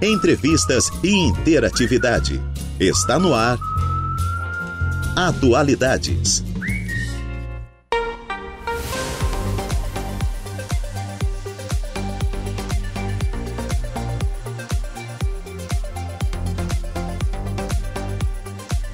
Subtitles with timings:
[0.00, 2.40] entrevistas e interatividade.
[2.78, 3.58] Está no ar.
[5.16, 6.44] Atualidades.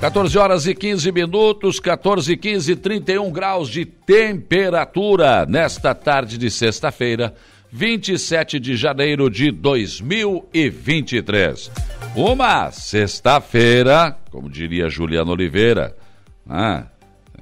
[0.05, 6.51] 14 horas e 15 minutos, 14 e 15, 31 graus de temperatura nesta tarde de
[6.51, 7.35] sexta-feira,
[7.77, 11.73] 27 de janeiro de 2023.
[12.15, 15.97] Uma sexta-feira, como diria Juliana Oliveira,
[16.49, 16.87] ah,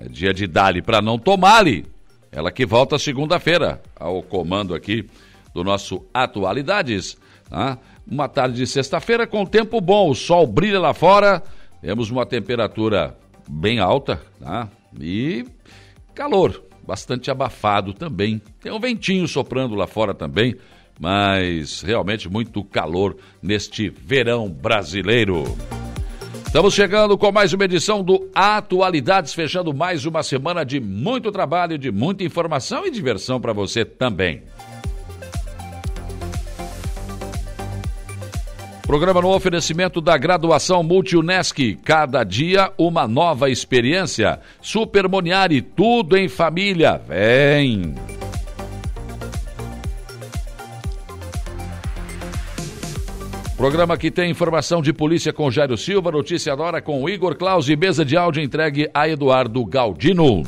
[0.01, 1.85] é dia de dali para não tomar-lhe.
[2.31, 5.07] Ela que volta segunda-feira ao comando aqui
[5.53, 7.19] do nosso Atualidades.
[7.51, 7.77] Ah,
[8.11, 11.43] uma tarde de sexta-feira com tempo bom, o sol brilha lá fora
[11.83, 13.15] temos uma temperatura
[13.47, 14.71] bem alta, tá?
[14.99, 15.45] E
[16.15, 18.41] calor, bastante abafado também.
[18.61, 20.57] Tem um ventinho soprando lá fora também,
[20.99, 25.45] mas realmente muito calor neste verão brasileiro.
[26.53, 31.79] Estamos chegando com mais uma edição do Atualidades, fechando mais uma semana de muito trabalho,
[31.79, 34.43] de muita informação e diversão para você também.
[38.87, 41.79] Programa no oferecimento da graduação Multi-UNESC.
[41.85, 44.41] Cada dia uma nova experiência.
[44.61, 47.01] Super Moniari, tudo em família.
[47.09, 47.95] Vem!
[53.57, 57.69] Programa que tem informação de polícia com Jairo Silva, notícia da hora com Igor Claus
[57.69, 60.43] e mesa de áudio entregue a Eduardo Galdino.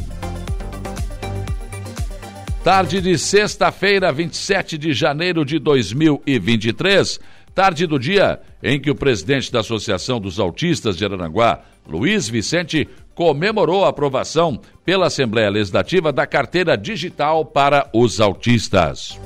[2.64, 7.20] Tarde de sexta-feira, 27 de janeiro de 2023.
[7.55, 12.88] Tarde do dia em que o presidente da Associação dos Autistas de Aranguá, Luiz Vicente,
[13.14, 19.20] comemorou a aprovação pela Assembleia Legislativa da carteira digital para os autistas.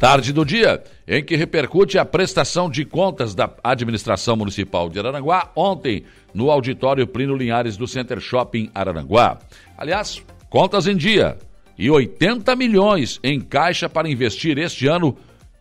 [0.00, 5.52] Tarde do dia em que repercute a prestação de contas da administração municipal de Araranguá
[5.54, 6.04] ontem
[6.34, 9.38] no auditório Plínio Linhares do Center Shopping Araranguá.
[9.76, 11.36] Aliás, contas em dia
[11.78, 15.16] e 80 milhões em caixa para investir este ano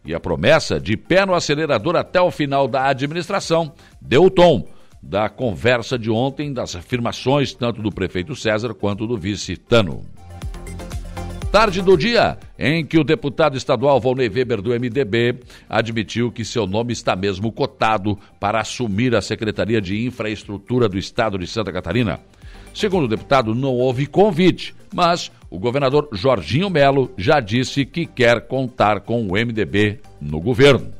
[0.10, 3.72] e a promessa de pé no acelerador até o final da administração
[4.02, 4.68] deu o tom
[5.04, 10.04] da conversa de ontem, das afirmações tanto do prefeito César quanto do vice Tano.
[11.52, 16.66] Tarde do dia em que o deputado estadual Volney Weber do MDB admitiu que seu
[16.66, 22.20] nome está mesmo cotado para assumir a Secretaria de Infraestrutura do Estado de Santa Catarina.
[22.74, 28.48] Segundo o deputado, não houve convite, mas o governador Jorginho Melo já disse que quer
[28.48, 30.92] contar com o MDB no governo.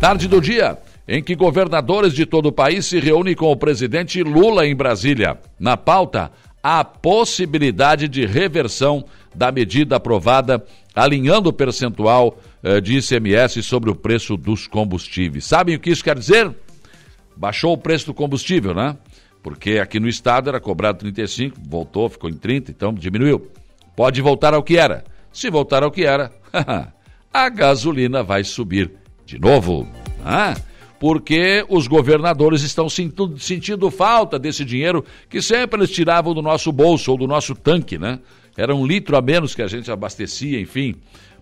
[0.00, 4.22] Tarde do dia em que governadores de todo o país se reúnem com o presidente
[4.22, 5.38] Lula em Brasília.
[5.58, 6.32] Na pauta,
[6.62, 9.04] a possibilidade de reversão
[9.34, 10.64] da medida aprovada,
[10.94, 15.44] alinhando o percentual eh, de ICMS sobre o preço dos combustíveis.
[15.44, 16.50] Sabem o que isso quer dizer?
[17.36, 18.96] Baixou o preço do combustível, né?
[19.44, 23.46] Porque aqui no estado era cobrado 35, voltou, ficou em 30, então diminuiu.
[23.94, 25.04] Pode voltar ao que era.
[25.30, 26.32] Se voltar ao que era,
[27.30, 28.90] a gasolina vai subir
[29.26, 29.86] de novo.
[30.24, 30.56] Ah,
[30.98, 37.12] porque os governadores estão sentindo, falta desse dinheiro que sempre eles tiravam do nosso bolso
[37.12, 38.20] ou do nosso tanque, né?
[38.56, 40.94] Era um litro a menos que a gente abastecia, enfim.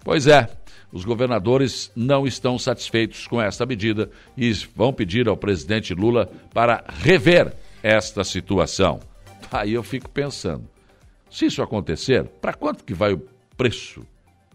[0.03, 0.49] Pois é,
[0.93, 6.83] os governadores não estão satisfeitos com esta medida e vão pedir ao presidente Lula para
[6.99, 9.01] rever esta situação.
[9.51, 10.69] Aí eu fico pensando,
[11.31, 13.23] se isso acontecer, para quanto que vai o
[13.57, 14.07] preço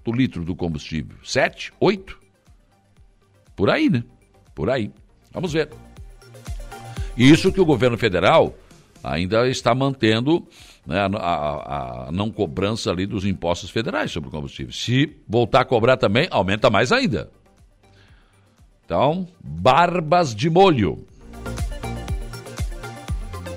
[0.04, 1.18] do litro do combustível?
[1.24, 1.74] Sete?
[1.80, 2.20] Oito?
[3.56, 4.04] Por aí, né?
[4.56, 4.92] Por aí.
[5.32, 5.70] Vamos ver.
[7.18, 8.56] Isso que o governo federal
[9.04, 10.48] ainda está mantendo
[10.86, 14.72] né, a, a, a, não cobrança ali dos impostos federais sobre o combustível.
[14.72, 17.32] Se voltar a cobrar também, aumenta mais ainda.
[18.86, 21.06] Então, barbas de molho.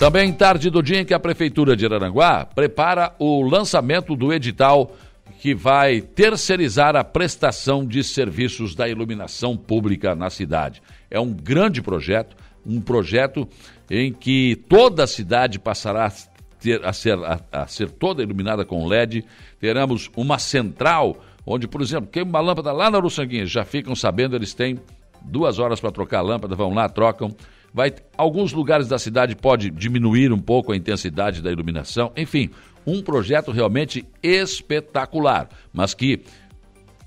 [0.00, 4.96] Também tarde do dia em que a Prefeitura de Araranguá prepara o lançamento do edital
[5.40, 10.80] que vai terceirizar a prestação de serviços da iluminação pública na cidade.
[11.10, 13.46] É um grande projeto, um projeto
[13.90, 16.12] em que toda a cidade passará a
[16.58, 19.22] ter, a, ser, a, a ser toda iluminada com LED.
[19.60, 24.34] Teremos uma central, onde, por exemplo, queima uma lâmpada lá na Uruçanguinha, já ficam sabendo,
[24.34, 24.80] eles têm
[25.20, 27.36] duas horas para trocar a lâmpada, vão lá, trocam.
[27.72, 32.12] Vai, alguns lugares da cidade pode diminuir um pouco a intensidade da iluminação.
[32.16, 32.50] Enfim,
[32.86, 36.22] um projeto realmente espetacular, mas que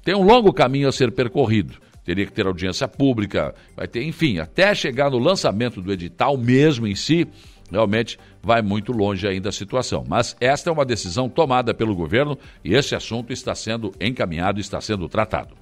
[0.03, 1.75] tem um longo caminho a ser percorrido.
[2.03, 6.85] Teria que ter audiência pública, vai ter, enfim, até chegar no lançamento do edital mesmo
[6.85, 7.25] em si,
[7.71, 10.03] realmente vai muito longe ainda a situação.
[10.07, 14.81] Mas esta é uma decisão tomada pelo governo e esse assunto está sendo encaminhado, está
[14.81, 15.55] sendo tratado.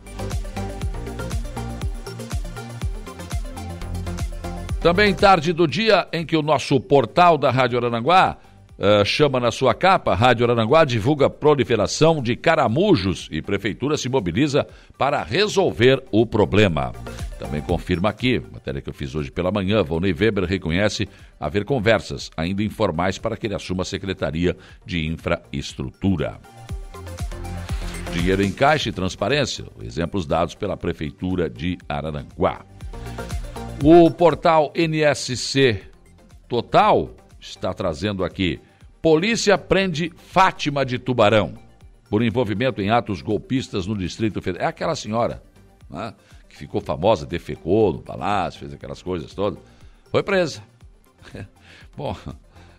[4.82, 8.36] Também tarde do dia em que o nosso portal da Rádio Arananguá
[8.80, 14.66] uh, chama na sua capa, Rádio Arananguá divulga proliferação de caramujos e prefeitura se mobiliza
[14.98, 16.94] para resolver o problema.
[17.38, 21.08] Também confirma aqui, matéria que eu fiz hoje pela manhã, Volney Weber reconhece
[21.40, 26.40] haver conversas ainda informais para que ele assuma a Secretaria de Infraestrutura.
[28.12, 32.71] Dinheiro em caixa e transparência, exemplos dados pela Prefeitura de Araranguá.
[33.84, 35.82] O portal NSC
[36.48, 38.60] Total está trazendo aqui:
[39.02, 41.56] Polícia prende Fátima de Tubarão
[42.08, 44.68] por envolvimento em atos golpistas no Distrito Federal.
[44.68, 45.42] É aquela senhora
[45.90, 46.14] né,
[46.48, 49.60] que ficou famosa, defecou no palácio, fez aquelas coisas todas.
[50.12, 50.62] Foi presa.
[51.98, 52.16] Bom,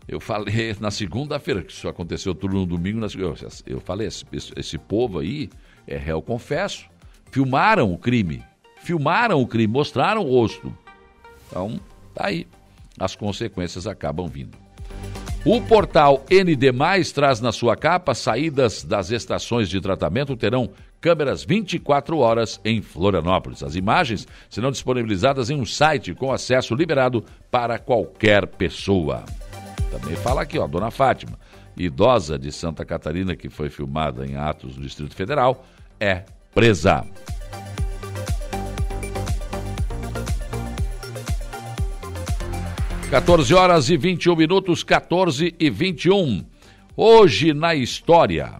[0.06, 3.04] eu falei na segunda-feira, que isso aconteceu tudo no domingo,
[3.66, 4.24] eu falei: esse,
[4.54, 5.50] esse povo aí
[5.84, 6.86] é réu confesso.
[7.32, 8.44] Filmaram o crime.
[8.76, 10.72] Filmaram o crime, mostraram o rosto.
[11.52, 11.78] Então,
[12.14, 12.46] tá aí.
[12.98, 14.56] As consequências acabam vindo.
[15.44, 16.72] O portal ND+,
[17.12, 20.70] traz na sua capa saídas das estações de tratamento terão
[21.00, 23.62] câmeras 24 horas em Florianópolis.
[23.62, 29.24] As imagens serão disponibilizadas em um site com acesso liberado para qualquer pessoa.
[29.90, 31.38] Também fala aqui, ó, Dona Fátima,
[31.76, 35.66] idosa de Santa Catarina que foi filmada em atos do Distrito Federal,
[35.98, 36.22] é
[36.54, 37.04] presa.
[43.12, 46.46] 14 horas e 21 minutos, 14 e 21.
[46.96, 48.54] Hoje na história.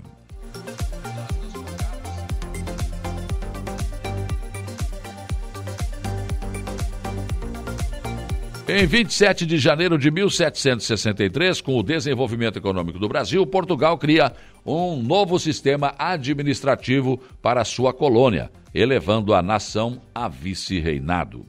[8.69, 14.34] Em 27 de janeiro de 1763, com o desenvolvimento econômico do Brasil, Portugal cria
[14.66, 21.46] um novo sistema administrativo para sua colônia, elevando a nação a vice-reinado.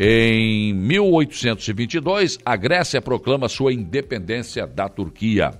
[0.00, 5.50] Em 1822, a Grécia proclama sua independência da Turquia.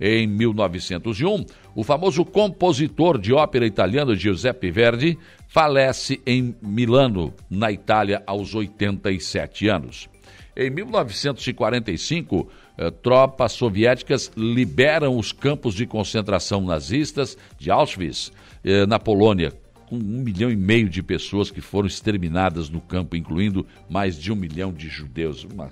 [0.00, 1.44] Em 1901,
[1.74, 9.68] o famoso compositor de ópera italiano Giuseppe Verdi falece em Milano, na Itália, aos 87
[9.68, 10.08] anos.
[10.56, 12.48] Em 1945,
[12.78, 18.32] eh, tropas soviéticas liberam os campos de concentração nazistas de Auschwitz,
[18.64, 19.52] eh, na Polônia,
[19.86, 24.32] com um milhão e meio de pessoas que foram exterminadas no campo, incluindo mais de
[24.32, 25.44] um milhão de judeus.
[25.44, 25.70] Uma,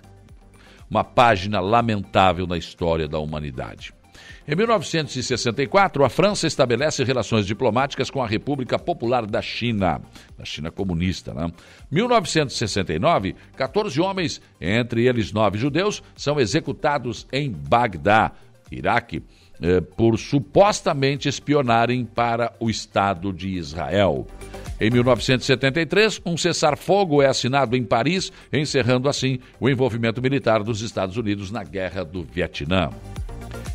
[0.89, 3.95] uma página lamentável na história da humanidade.
[4.47, 10.01] Em 1964, a França estabelece relações diplomáticas com a República Popular da China,
[10.37, 11.33] da China comunista.
[11.33, 11.51] Né?
[11.91, 18.33] 1969, 14 homens, entre eles nove judeus, são executados em Bagdá,
[18.71, 19.23] Iraque,
[19.63, 24.27] eh, por supostamente espionarem para o Estado de Israel.
[24.81, 31.17] Em 1973, um cessar-fogo é assinado em Paris, encerrando assim o envolvimento militar dos Estados
[31.17, 32.91] Unidos na Guerra do Vietnã.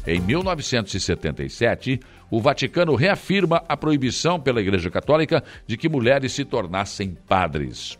[0.05, 1.99] Em 1977,
[2.29, 7.97] o Vaticano reafirma a proibição pela Igreja Católica de que mulheres se tornassem padres.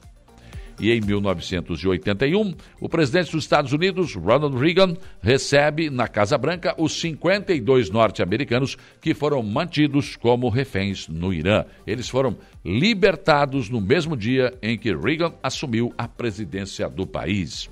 [0.80, 7.00] E em 1981, o presidente dos Estados Unidos, Ronald Reagan, recebe na Casa Branca os
[7.00, 11.66] 52 norte-americanos que foram mantidos como reféns no Irã.
[11.86, 17.70] Eles foram libertados no mesmo dia em que Reagan assumiu a presidência do país.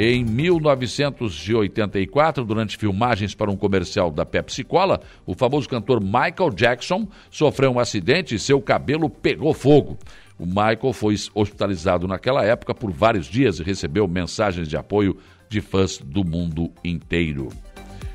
[0.00, 7.08] Em 1984, durante filmagens para um comercial da Pepsi Cola, o famoso cantor Michael Jackson
[7.28, 9.98] sofreu um acidente e seu cabelo pegou fogo.
[10.38, 15.16] O Michael foi hospitalizado naquela época por vários dias e recebeu mensagens de apoio
[15.48, 17.48] de fãs do mundo inteiro.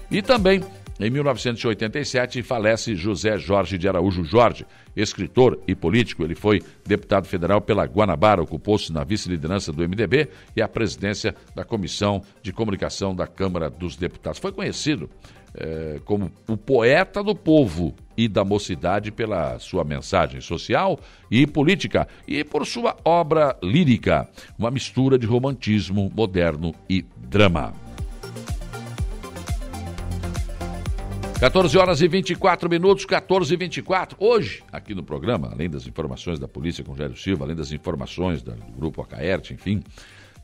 [0.09, 0.63] E também,
[0.99, 4.65] em 1987, falece José Jorge de Araújo Jorge,
[4.95, 6.23] escritor e político.
[6.23, 11.65] Ele foi deputado federal pela Guanabara, ocupou-se na vice-liderança do MDB e a presidência da
[11.65, 14.39] Comissão de Comunicação da Câmara dos Deputados.
[14.39, 15.09] Foi conhecido
[15.55, 22.07] é, como o poeta do povo e da mocidade pela sua mensagem social e política
[22.27, 27.74] e por sua obra lírica, uma mistura de romantismo moderno e drama.
[31.43, 34.15] 14 horas e 24 minutos, 14 e 24.
[34.17, 38.41] Hoje, aqui no programa, além das informações da polícia com Jairo Silva, além das informações
[38.41, 39.83] do grupo Acaerte, enfim,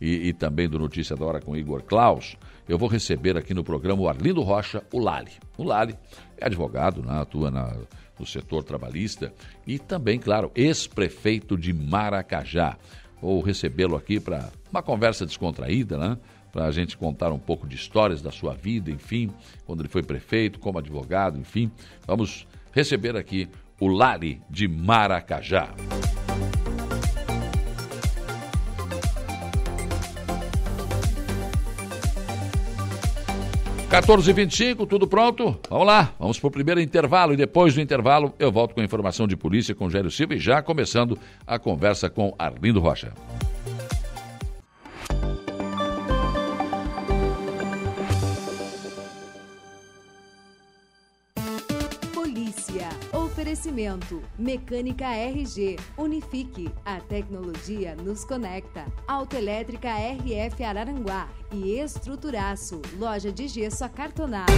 [0.02, 2.36] e, e, também do Notícia da Hora com Igor Klaus,
[2.70, 5.32] eu vou receber aqui no programa o Arlindo Rocha, o Lali.
[5.58, 5.96] O Lali
[6.38, 7.76] é advogado, né, atua na,
[8.18, 9.34] no setor trabalhista
[9.66, 12.78] e também, claro, ex-prefeito de Maracajá.
[13.20, 16.18] Vou recebê-lo aqui para uma conversa descontraída, né?
[16.52, 19.32] para a gente contar um pouco de histórias da sua vida, enfim,
[19.66, 21.72] quando ele foi prefeito, como advogado, enfim.
[22.06, 23.48] Vamos receber aqui
[23.80, 25.74] o Lali de Maracajá.
[33.90, 35.60] 14h25, tudo pronto?
[35.68, 38.84] Vamos lá, vamos para o primeiro intervalo e depois do intervalo eu volto com a
[38.84, 43.12] informação de polícia com Gélio Silva e já começando a conversa com Arlindo Rocha.
[53.60, 58.86] Oferecimento: Mecânica RG, Unifique, a tecnologia nos conecta.
[59.06, 64.54] Autoelétrica RF Araranguá e Estruturaço, loja de gesso acartonado.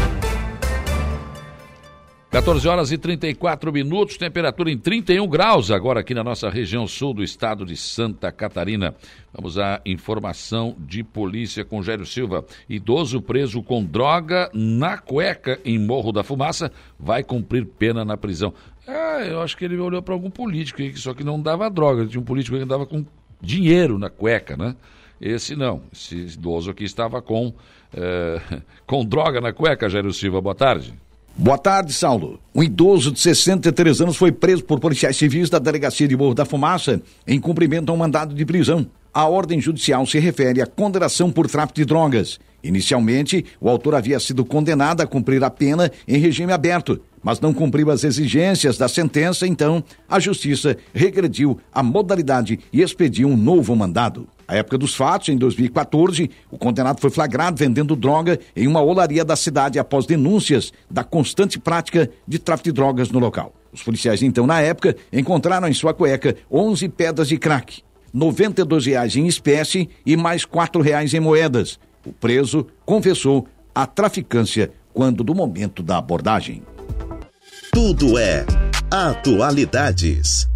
[2.31, 7.13] 14 horas e 34 minutos, temperatura em 31 graus agora aqui na nossa região sul
[7.13, 8.95] do estado de Santa Catarina.
[9.33, 12.45] Vamos à informação de polícia com Gério Silva.
[12.69, 18.53] Idoso preso com droga na cueca em Morro da Fumaça vai cumprir pena na prisão.
[18.93, 22.05] Ah, eu acho que ele olhou para algum político só que não dava droga.
[22.05, 23.05] Tinha um político que andava com
[23.41, 24.75] dinheiro na cueca, né?
[25.19, 25.81] Esse não.
[25.93, 27.53] Esse idoso aqui estava com,
[27.93, 28.41] é,
[28.85, 30.41] com droga na cueca, Jairo Silva.
[30.41, 30.93] Boa tarde.
[31.37, 32.39] Boa tarde, Saulo.
[32.53, 36.43] Um idoso de 63 anos foi preso por policiais civis da delegacia de Morro da
[36.43, 38.85] Fumaça em cumprimento a um mandado de prisão.
[39.13, 42.39] A ordem judicial se refere à condenação por tráfico de drogas.
[42.63, 47.53] Inicialmente, o autor havia sido condenado a cumprir a pena em regime aberto, mas não
[47.53, 53.75] cumpriu as exigências da sentença, então a justiça regrediu a modalidade e expediu um novo
[53.75, 54.27] mandado.
[54.47, 59.23] À época dos fatos, em 2014, o condenado foi flagrado vendendo droga em uma olaria
[59.23, 63.53] da cidade após denúncias da constante prática de tráfico de drogas no local.
[63.71, 67.81] Os policiais, então, na época, encontraram em sua cueca 11 pedras de crack,
[68.13, 71.79] 92 reais em espécie e mais R$ reais em moedas.
[72.05, 76.61] O preso confessou a traficância quando do momento da abordagem.
[77.73, 78.45] Tudo é
[78.91, 80.50] Atualidades.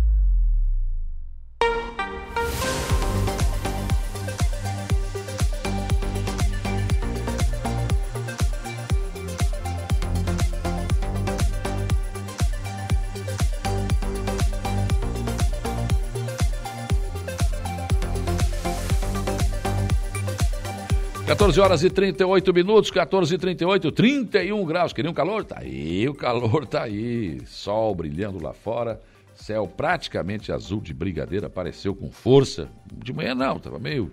[21.25, 24.93] 14 horas e 38 minutos, 14 e 38, 31 graus.
[24.93, 25.43] Queria um calor?
[25.43, 27.41] Tá aí, o calor tá aí.
[27.47, 29.01] Sol brilhando lá fora,
[29.33, 32.69] céu praticamente azul de brigadeiro, apareceu com força.
[32.93, 34.11] De manhã não, tava meio,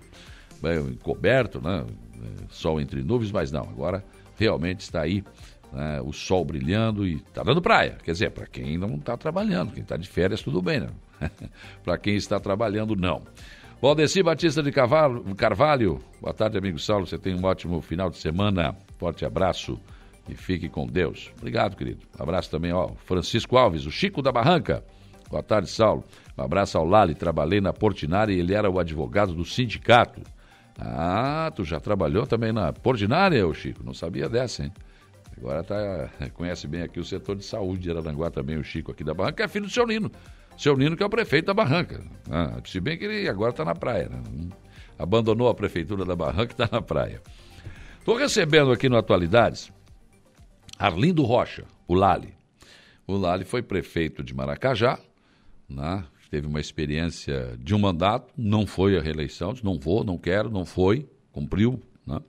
[0.62, 1.84] meio encoberto, né?
[2.48, 4.02] Sol entre nuvens, mas não, agora
[4.38, 5.22] realmente está aí
[5.70, 6.00] né?
[6.00, 7.98] o sol brilhando e tá dando praia.
[8.02, 10.88] Quer dizer, para quem não está trabalhando, quem está de férias, tudo bem, né?
[11.84, 13.22] para quem está trabalhando, não.
[13.82, 17.04] Valdeci Batista de Carvalho, boa tarde, amigo Saulo.
[17.04, 18.76] Você tem um ótimo final de semana.
[18.96, 19.76] Forte abraço
[20.28, 21.32] e fique com Deus.
[21.36, 22.06] Obrigado, querido.
[22.16, 24.84] Abraço também ao Francisco Alves, o Chico da Barranca.
[25.28, 26.04] Boa tarde, Saulo.
[26.38, 27.12] Um abraço ao Lali.
[27.16, 30.22] Trabalhei na Portinari e ele era o advogado do sindicato.
[30.78, 33.82] Ah, tu já trabalhou também na Portinari, o Chico?
[33.82, 34.72] Não sabia dessa, hein?
[35.36, 39.02] Agora tá, conhece bem aqui o setor de saúde de Araranguá também, o Chico aqui
[39.02, 40.08] da Barranca, é filho do seu Nino.
[40.56, 42.02] Seu Nino, que é o prefeito da Barranca.
[42.30, 44.08] Ah, se bem que ele agora está na praia.
[44.08, 44.48] Né?
[44.98, 47.20] Abandonou a prefeitura da Barranca e está na praia.
[47.98, 49.72] Estou recebendo aqui no Atualidades
[50.78, 52.34] Arlindo Rocha, o Lali.
[53.06, 54.98] O Lali foi prefeito de Maracajá,
[55.68, 56.04] né?
[56.30, 60.50] teve uma experiência de um mandato, não foi a reeleição, disse, não vou, não quero,
[60.50, 61.80] não foi, cumpriu.
[62.06, 62.20] Né?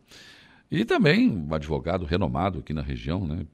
[0.69, 3.45] E também um advogado renomado aqui na região, né?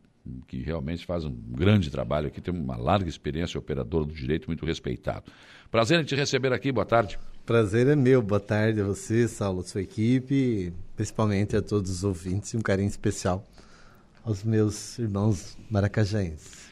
[0.47, 4.65] Que realmente faz um grande trabalho aqui, tem uma larga experiência, operador do direito muito
[4.65, 5.31] respeitado.
[5.71, 7.19] Prazer em te receber aqui, boa tarde.
[7.45, 12.53] Prazer é meu, boa tarde a você, Saulo, sua equipe, principalmente a todos os ouvintes
[12.53, 13.45] e um carinho especial
[14.23, 16.69] aos meus irmãos maracajenses.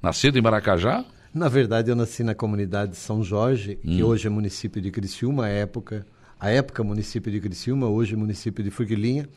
[0.00, 1.04] Nascido em Maracajá?
[1.34, 3.96] Na verdade, eu nasci na comunidade de São Jorge, hum.
[3.96, 6.06] que hoje é município de Criciúma, a época,
[6.38, 9.28] a época município de Criciúma, hoje município de Furquilinha,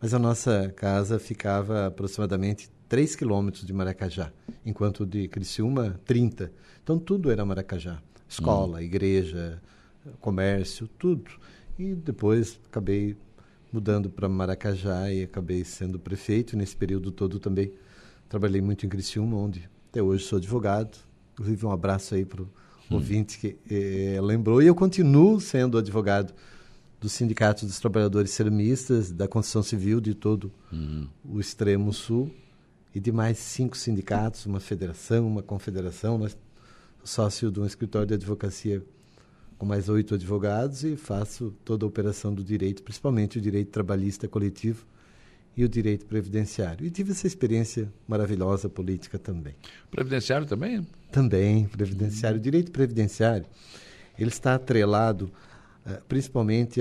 [0.00, 4.32] mas a nossa casa ficava aproximadamente 3 quilômetros de Maracajá,
[4.66, 6.52] enquanto de Criciúma, 30.
[6.82, 8.02] Então tudo era Maracajá.
[8.28, 8.82] Escola, hum.
[8.82, 9.62] igreja,
[10.20, 11.30] comércio, tudo.
[11.78, 13.16] E depois acabei
[13.72, 16.56] mudando para Maracajá e acabei sendo prefeito.
[16.56, 17.72] Nesse período todo também
[18.28, 20.98] trabalhei muito em Criciúma, onde até hoje sou advogado.
[21.34, 22.44] Inclusive um abraço aí para o
[22.90, 22.96] hum.
[22.96, 24.60] ouvinte que eh, lembrou.
[24.60, 26.34] E eu continuo sendo advogado
[27.00, 31.06] do Sindicato dos Trabalhadores Ceramistas, da Construção Civil de todo uhum.
[31.24, 32.34] o extremo sul
[32.94, 36.18] e de mais cinco sindicatos, uma federação, uma confederação.
[36.18, 36.36] Nós,
[37.04, 38.82] sócio de um escritório de advocacia
[39.56, 44.26] com mais oito advogados e faço toda a operação do direito, principalmente o direito trabalhista
[44.26, 44.86] coletivo
[45.56, 46.86] e o direito previdenciário.
[46.86, 49.54] E tive essa experiência maravilhosa política também.
[49.90, 50.86] Previdenciário também?
[51.12, 52.38] Também, previdenciário.
[52.38, 53.46] O direito previdenciário,
[54.18, 55.30] ele está atrelado
[55.98, 56.80] uh, principalmente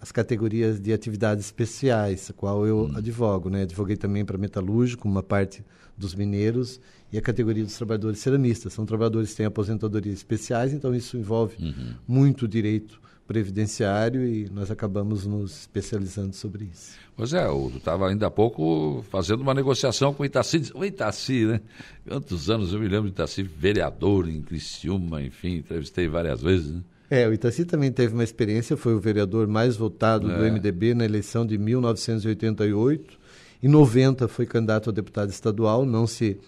[0.00, 2.96] às categorias de atividades especiais, a qual eu hum.
[2.96, 3.48] advogo.
[3.48, 3.62] Né?
[3.62, 5.64] Advoguei também para metalúrgico, uma parte
[5.96, 6.80] dos mineiros,
[7.12, 8.72] e a categoria dos trabalhadores ceramistas.
[8.72, 11.94] São trabalhadores que têm aposentadorias especiais, então isso envolve uhum.
[12.06, 16.96] muito direito previdenciário e nós acabamos nos especializando sobre isso.
[17.14, 20.72] Pois é, eu estava ainda há pouco fazendo uma negociação com o Itaci.
[20.74, 21.60] O Itaci, né?
[22.08, 26.80] Quantos anos eu me lembro de Itaci, vereador em Criciúma, enfim, entrevistei várias vezes, né?
[27.10, 30.36] É, o Itaci também teve uma experiência, foi o vereador mais votado é.
[30.36, 33.18] do MDB na eleição de 1988.
[33.62, 36.38] Em 90 foi candidato a deputado estadual, não se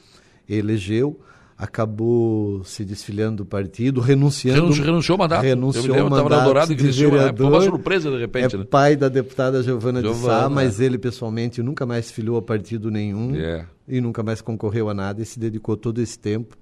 [0.49, 1.19] elegeu
[1.61, 4.63] acabou se desfiliando do partido, renunciando.
[4.63, 5.43] Renunciou, renunciou o mandato.
[5.43, 6.23] Renunciou o mandato.
[6.23, 8.55] Estava Dourado de vereador, Foi uma surpresa, de repente.
[8.55, 8.65] É né?
[8.65, 12.91] pai da deputada Giovana, Giovana de Sá, mas ele pessoalmente nunca mais filiou a partido
[12.91, 13.67] nenhum yeah.
[13.87, 13.97] É.
[13.97, 16.57] e nunca mais concorreu a nada e se dedicou todo esse tempo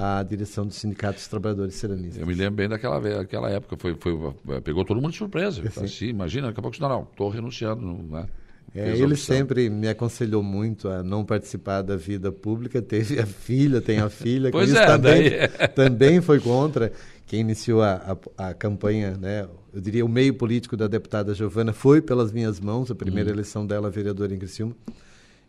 [0.00, 2.18] à direção do Sindicato dos Trabalhadores Ceramistas.
[2.18, 5.62] Eu me lembro bem daquela, daquela época, foi, foi, pegou todo mundo de surpresa.
[5.76, 7.84] Assim, imagina, daqui a pouco, não, não, estou renunciando.
[7.86, 8.26] Né?
[8.74, 12.80] É, ele sempre me aconselhou muito a não participar da vida pública.
[12.80, 14.50] Teve a filha, tem a filha.
[14.50, 15.68] pois é, também, daí...
[15.68, 16.90] também foi contra.
[17.26, 21.74] Quem iniciou a, a, a, campanha, né, eu diria o meio político da deputada Giovana
[21.74, 23.34] foi pelas minhas mãos, a primeira hum.
[23.34, 24.74] eleição dela vereadora em Criciúma.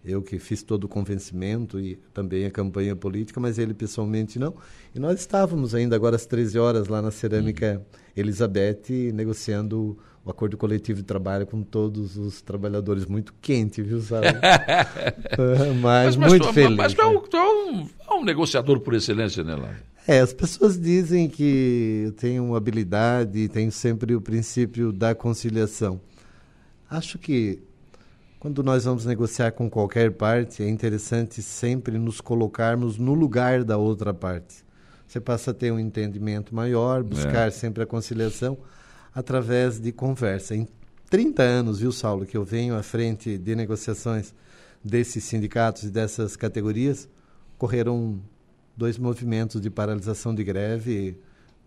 [0.03, 4.55] Eu que fiz todo o convencimento e também a campanha política, mas ele pessoalmente não.
[4.95, 7.97] E nós estávamos ainda agora às 13 horas lá na Cerâmica hum.
[8.15, 14.27] Elizabeth negociando o acordo coletivo de trabalho com todos os trabalhadores muito quente, viu, sabe?
[15.81, 16.77] mas, mas, mas, muito tu, feliz.
[16.77, 19.75] Mas tu é, um, tu é um, é um negociador por excelência, né, Lá?
[20.07, 26.01] É, as pessoas dizem que eu tenho habilidade e tenho sempre o princípio da conciliação.
[26.89, 27.61] Acho que
[28.41, 33.77] quando nós vamos negociar com qualquer parte, é interessante sempre nos colocarmos no lugar da
[33.77, 34.65] outra parte.
[35.07, 37.51] Você passa a ter um entendimento maior, buscar é.
[37.51, 38.57] sempre a conciliação
[39.13, 40.55] através de conversa.
[40.55, 40.67] Em
[41.07, 44.33] 30 anos, viu, Saulo, que eu venho à frente de negociações
[44.83, 47.07] desses sindicatos e dessas categorias,
[47.59, 48.19] correram
[48.75, 51.15] dois movimentos de paralisação de greve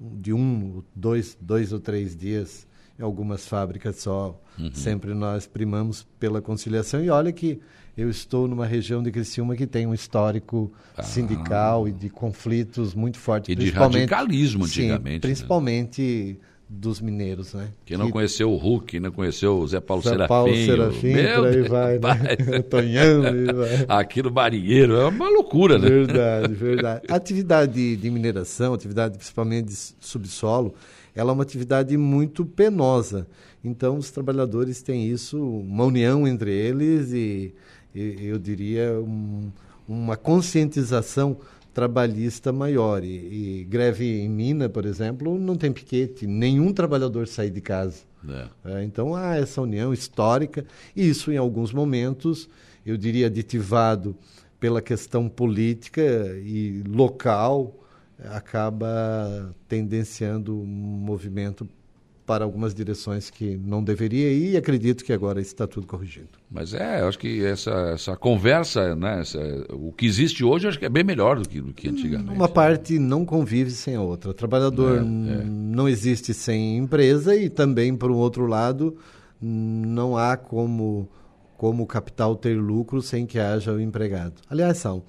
[0.01, 2.67] de um, dois, dois ou três dias
[2.99, 4.41] em algumas fábricas só.
[4.59, 4.71] Uhum.
[4.73, 7.61] Sempre nós primamos pela conciliação e olha que
[7.97, 11.03] eu estou numa região de Criciúma que tem um histórico ah.
[11.03, 13.51] sindical e de conflitos muito fortes.
[13.51, 15.05] E de radicalismo antigamente.
[15.05, 15.19] Sim, né?
[15.21, 16.47] principalmente né?
[16.69, 17.69] dos mineiros, né?
[17.85, 18.13] Quem não que...
[18.13, 20.29] conheceu o Hulk, não conheceu o Zé Paulo Zé Serafim.
[20.29, 22.63] Paulo Serafim, meu por aí vai, né?
[22.69, 24.01] Tonhão, vai.
[24.01, 25.89] Aqui no Marinheiro, é uma loucura, né?
[25.89, 27.03] Verdade, verdade.
[27.09, 30.75] Atividade de mineração, atividade principalmente de subsolo,
[31.15, 33.27] ela é uma atividade muito penosa.
[33.63, 37.55] Então, os trabalhadores têm isso, uma união entre eles e,
[37.95, 39.51] e eu diria, um,
[39.89, 41.37] uma conscientização
[41.73, 43.03] trabalhista maior.
[43.05, 48.03] E, e, greve em mina, por exemplo, não tem piquete, nenhum trabalhador sai de casa.
[48.27, 48.79] É.
[48.79, 50.65] É, então há essa união histórica,
[50.97, 52.49] e isso em alguns momentos,
[52.87, 54.17] eu diria, aditivado
[54.59, 56.03] pela questão política
[56.43, 57.84] e local,
[58.31, 61.69] acaba tendenciando um movimento
[62.27, 66.31] para algumas direções que não deveria e acredito que agora está tudo corrigido.
[66.51, 69.39] Mas é, eu acho que essa, essa conversa, né, essa,
[69.71, 72.33] o que existe hoje, acho que é bem melhor do que, do que antigamente.
[72.33, 74.31] Uma parte não convive sem a outra.
[74.31, 75.45] O trabalhador é, é.
[75.45, 78.97] não existe sem empresa e também, por um outro lado,
[79.41, 81.09] não há como,
[81.59, 84.35] como o capital ter lucro sem que haja o empregado.
[84.49, 85.03] Aliás, são.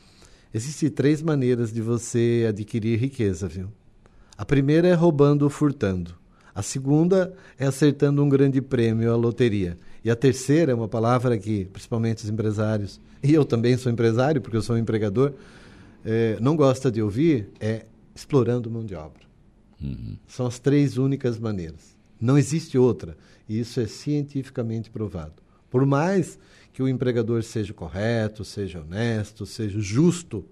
[0.55, 3.67] Existem três maneiras de você adquirir riqueza, viu?
[4.37, 6.15] A primeira é roubando ou furtando.
[6.55, 9.77] A segunda é acertando um grande prêmio à loteria.
[10.01, 14.39] E a terceira é uma palavra que, principalmente os empresários, e eu também sou empresário,
[14.39, 15.33] porque eu sou um empregador,
[16.05, 19.23] é, não gosta de ouvir, é explorando mão de obra.
[19.83, 20.15] Uhum.
[20.25, 21.97] São as três únicas maneiras.
[22.17, 23.17] Não existe outra.
[23.49, 25.33] E isso é cientificamente provado.
[25.69, 26.39] Por mais
[26.75, 30.43] que o empregador seja correto, seja honesto, seja justo,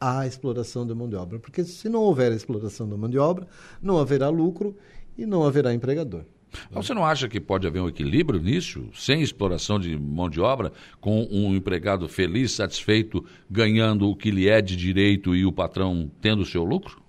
[0.00, 1.38] há exploração da mão de obra.
[1.38, 3.46] Porque se não houver exploração da mão de obra,
[3.82, 4.74] não haverá lucro
[5.18, 6.24] e não haverá empregador.
[6.70, 10.72] Você não acha que pode haver um equilíbrio nisso, sem exploração de mão de obra,
[10.98, 16.10] com um empregado feliz, satisfeito, ganhando o que lhe é de direito e o patrão
[16.22, 17.02] tendo o seu lucro?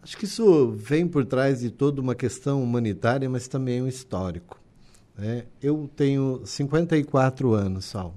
[0.00, 4.61] Acho que isso vem por trás de toda uma questão humanitária, mas também um histórico.
[5.22, 5.44] Né?
[5.62, 8.12] Eu tenho 54 anos, Sal.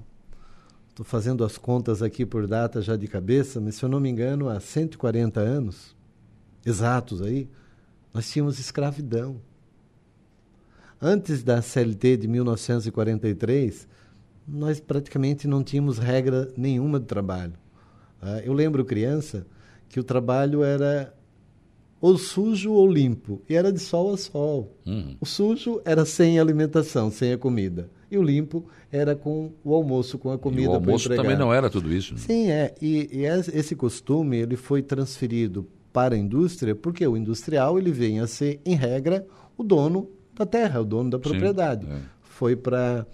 [0.88, 4.08] Estou fazendo as contas aqui por data já de cabeça, mas se eu não me
[4.08, 5.94] engano, há 140 anos,
[6.64, 7.48] exatos aí,
[8.12, 9.40] nós tínhamos escravidão.
[11.00, 13.86] Antes da CLT de 1943,
[14.48, 17.54] nós praticamente não tínhamos regra nenhuma de trabalho.
[18.20, 19.46] Ah, eu lembro criança
[19.88, 21.14] que o trabalho era
[22.00, 24.76] ou sujo ou limpo, e era de sol a sol.
[24.86, 25.16] Uhum.
[25.20, 27.88] O sujo era sem alimentação, sem a comida.
[28.10, 30.62] E o limpo era com o almoço, com a comida.
[30.62, 32.14] E o almoço também não era tudo isso.
[32.14, 32.20] Né?
[32.20, 32.74] Sim, é.
[32.80, 38.20] E, e, esse costume ele foi transferido para a indústria, porque o industrial ele vem
[38.20, 41.86] a ser, em regra, o dono da terra, o dono da propriedade.
[41.86, 42.00] Sim, é.
[42.22, 43.06] Foi para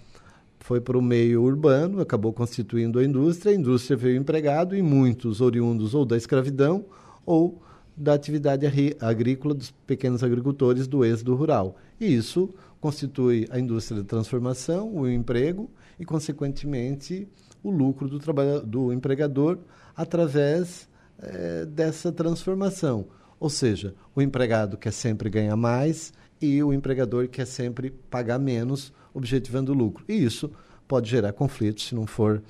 [0.59, 5.41] foi para o meio urbano, acabou constituindo a indústria, a indústria veio empregado e muitos
[5.41, 6.85] oriundos ou da escravidão
[7.25, 7.61] ou
[7.95, 8.65] da atividade
[8.99, 11.77] agrícola dos pequenos agricultores do êxodo rural.
[11.99, 17.27] E isso constitui a indústria da transformação, o emprego e, consequentemente,
[17.63, 18.19] o lucro do,
[18.65, 19.59] do empregador
[19.95, 23.05] através é, dessa transformação.
[23.39, 28.91] Ou seja, o empregado quer sempre ganhar mais e o empregador quer sempre pagar menos,
[29.13, 30.03] objetivando o lucro.
[30.07, 30.51] E isso
[30.87, 32.41] pode gerar conflitos se não for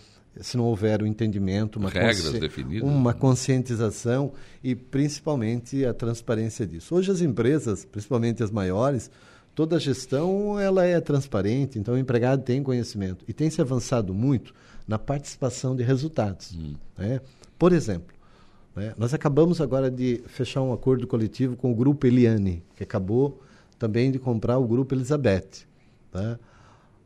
[0.41, 2.39] se não houver o um entendimento, uma, Regras consci...
[2.39, 2.89] definidas.
[2.89, 6.95] uma conscientização e principalmente a transparência disso.
[6.95, 9.11] Hoje as empresas, principalmente as maiores,
[9.53, 14.13] toda a gestão ela é transparente, então o empregado tem conhecimento e tem se avançado
[14.13, 14.53] muito
[14.87, 16.53] na participação de resultados.
[16.53, 16.73] Hum.
[16.97, 17.21] Né?
[17.57, 18.13] Por exemplo,
[18.75, 23.41] né, nós acabamos agora de fechar um acordo coletivo com o Grupo Eliane, que acabou
[23.77, 25.65] também de comprar o Grupo Elizabeth.
[26.11, 26.39] Tá?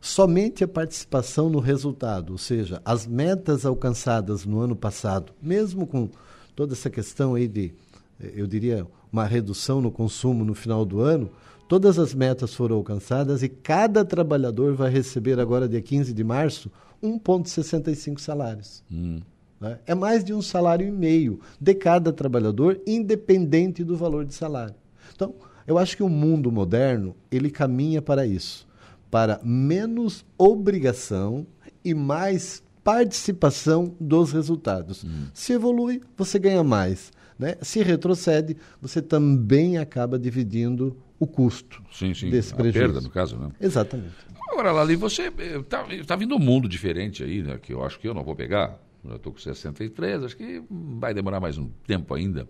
[0.08, 6.10] Somente a participação no resultado, ou seja, as metas alcançadas no ano passado, mesmo com
[6.56, 7.74] toda essa questão aí de,
[8.18, 11.30] eu diria, uma redução no consumo no final do ano,
[11.68, 16.72] todas as metas foram alcançadas e cada trabalhador vai receber agora, dia 15 de março,
[17.04, 18.82] 1,65 salários.
[18.90, 19.20] Hum.
[19.60, 19.78] Né?
[19.86, 24.76] É mais de um salário e meio de cada trabalhador, independente do valor de salário.
[25.14, 25.36] Então,
[25.68, 28.67] eu acho que o mundo moderno ele caminha para isso
[29.10, 31.48] para menos obrigação
[31.84, 35.04] e mais participação dos resultados.
[35.04, 35.28] Hum.
[35.34, 37.12] Se evolui, você ganha mais.
[37.38, 37.56] Né?
[37.62, 42.30] Se retrocede, você também acaba dividindo o custo sim, sim.
[42.30, 42.80] desse a prejuízo.
[42.80, 43.52] perda, no caso, né?
[43.60, 44.16] Exatamente.
[44.50, 47.60] Agora, Lali, você está eh, tá vindo um mundo diferente aí, né?
[47.62, 48.80] Que eu acho que eu não vou pegar.
[49.04, 52.48] Eu estou com 63, acho que vai demorar mais um tempo ainda.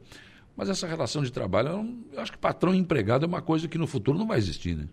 [0.56, 3.68] Mas essa relação de trabalho, eu, eu acho que patrão e empregado é uma coisa
[3.68, 4.88] que no futuro não vai existir, né?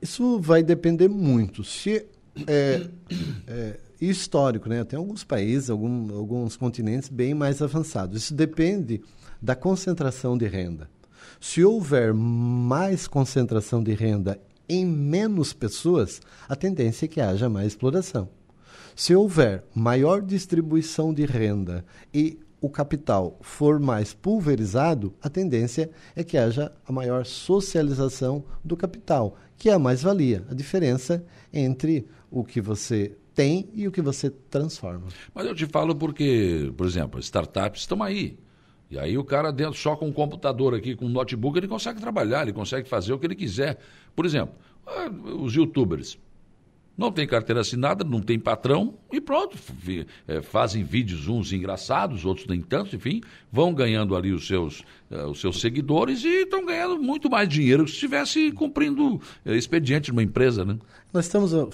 [0.00, 1.62] Isso vai depender muito.
[1.62, 2.06] Se
[2.46, 2.86] é,
[3.46, 4.82] é, histórico, né?
[4.84, 8.22] Tem alguns países, algum, alguns continentes bem mais avançados.
[8.22, 9.02] Isso depende
[9.40, 10.88] da concentração de renda.
[11.40, 17.68] Se houver mais concentração de renda em menos pessoas, a tendência é que haja mais
[17.68, 18.28] exploração.
[18.94, 26.22] Se houver maior distribuição de renda e o capital for mais pulverizado, a tendência é
[26.22, 32.44] que haja a maior socialização do capital, que é a mais-valia, a diferença entre o
[32.44, 35.08] que você tem e o que você transforma.
[35.34, 38.38] Mas eu te falo porque, por exemplo, startups estão aí.
[38.90, 42.00] E aí o cara dentro só com um computador aqui, com um notebook, ele consegue
[42.00, 43.78] trabalhar, ele consegue fazer o que ele quiser.
[44.16, 44.54] Por exemplo,
[44.86, 46.18] ah, os youtubers
[47.00, 49.56] não tem carteira assinada, não tem patrão e pronto.
[50.28, 55.30] É, fazem vídeos uns engraçados, outros nem tanto, enfim, vão ganhando ali os seus, uh,
[55.30, 60.10] os seus seguidores e estão ganhando muito mais dinheiro que se estivesse cumprindo uh, expediente
[60.10, 60.78] numa empresa, né?
[61.10, 61.70] Nós estamos uh,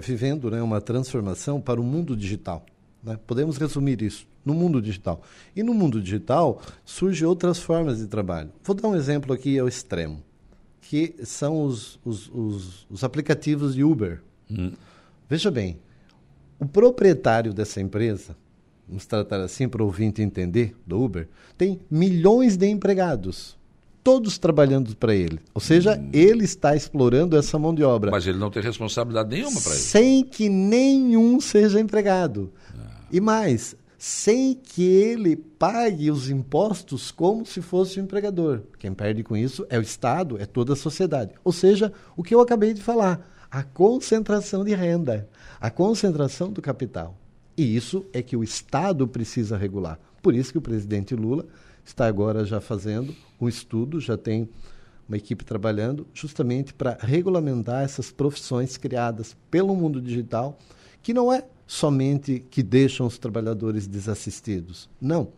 [0.00, 2.64] vivendo né, uma transformação para o mundo digital.
[3.02, 3.18] Né?
[3.26, 5.20] Podemos resumir isso no mundo digital.
[5.54, 8.50] E no mundo digital surgem outras formas de trabalho.
[8.64, 10.22] Vou dar um exemplo aqui ao extremo,
[10.80, 14.22] que são os, os, os, os aplicativos de Uber.
[14.58, 14.72] Hum.
[15.28, 15.78] Veja bem,
[16.58, 18.36] o proprietário dessa empresa,
[18.86, 23.56] vamos tratar assim para o ouvinte entender, do Uber, tem milhões de empregados,
[24.04, 25.40] todos trabalhando para ele.
[25.54, 26.10] Ou seja, hum.
[26.12, 28.10] ele está explorando essa mão de obra.
[28.10, 29.82] Mas ele não tem responsabilidade nenhuma para isso.
[29.82, 32.52] Sem que nenhum seja empregado.
[32.78, 33.00] Ah.
[33.10, 38.62] E mais, sem que ele pague os impostos como se fosse o empregador.
[38.78, 41.34] Quem perde com isso é o Estado, é toda a sociedade.
[41.44, 45.28] Ou seja, o que eu acabei de falar a concentração de renda,
[45.60, 47.14] a concentração do capital.
[47.54, 50.00] E isso é que o Estado precisa regular.
[50.22, 51.44] Por isso que o presidente Lula
[51.84, 54.48] está agora já fazendo um estudo, já tem
[55.06, 60.58] uma equipe trabalhando justamente para regulamentar essas profissões criadas pelo mundo digital,
[61.02, 64.88] que não é somente que deixam os trabalhadores desassistidos.
[64.98, 65.28] Não.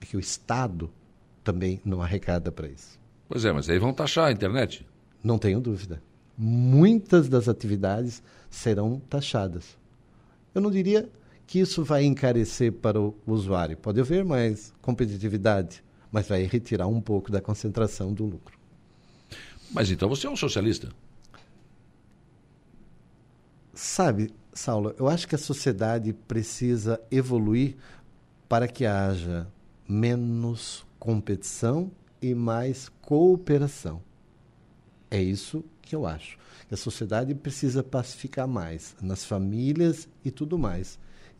[0.00, 0.90] É que o Estado
[1.44, 2.98] também não arrecada para isso.
[3.28, 4.86] Pois é, mas aí vão taxar a internet.
[5.22, 6.07] Não tenho dúvida
[6.38, 9.76] muitas das atividades serão taxadas.
[10.54, 11.10] Eu não diria
[11.46, 13.76] que isso vai encarecer para o usuário.
[13.76, 18.56] Pode haver mais competitividade, mas vai retirar um pouco da concentração do lucro.
[19.72, 20.90] Mas então você é um socialista.
[23.74, 27.76] Sabe, Saulo, eu acho que a sociedade precisa evoluir
[28.48, 29.46] para que haja
[29.88, 34.07] menos competição e mais cooperação.
[35.10, 36.38] É isso que eu acho.
[36.70, 40.98] A sociedade precisa pacificar mais nas famílias e tudo mais.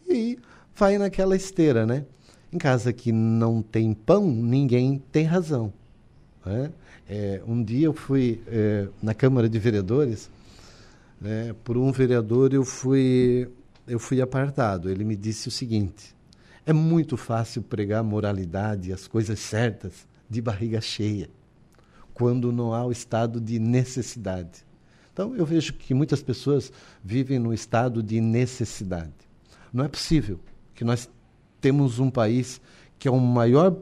[0.08, 0.38] E
[0.74, 2.06] vai naquela esteira, né?
[2.50, 5.72] Em casa que não tem pão, ninguém tem razão.
[6.44, 6.72] Né?
[7.06, 10.30] É, um dia eu fui é, na Câmara de Vereadores,
[11.20, 13.50] né, por um vereador eu fui,
[13.86, 14.90] eu fui apartado.
[14.90, 16.14] Ele me disse o seguinte:
[16.64, 21.28] é muito fácil pregar moralidade, as coisas certas, de barriga cheia,
[22.18, 24.66] quando não há o estado de necessidade.
[25.12, 29.14] Então, eu vejo que muitas pessoas vivem no estado de necessidade.
[29.72, 30.40] Não é possível
[30.74, 31.08] que nós
[31.60, 32.60] temos um país
[32.98, 33.76] que é o maior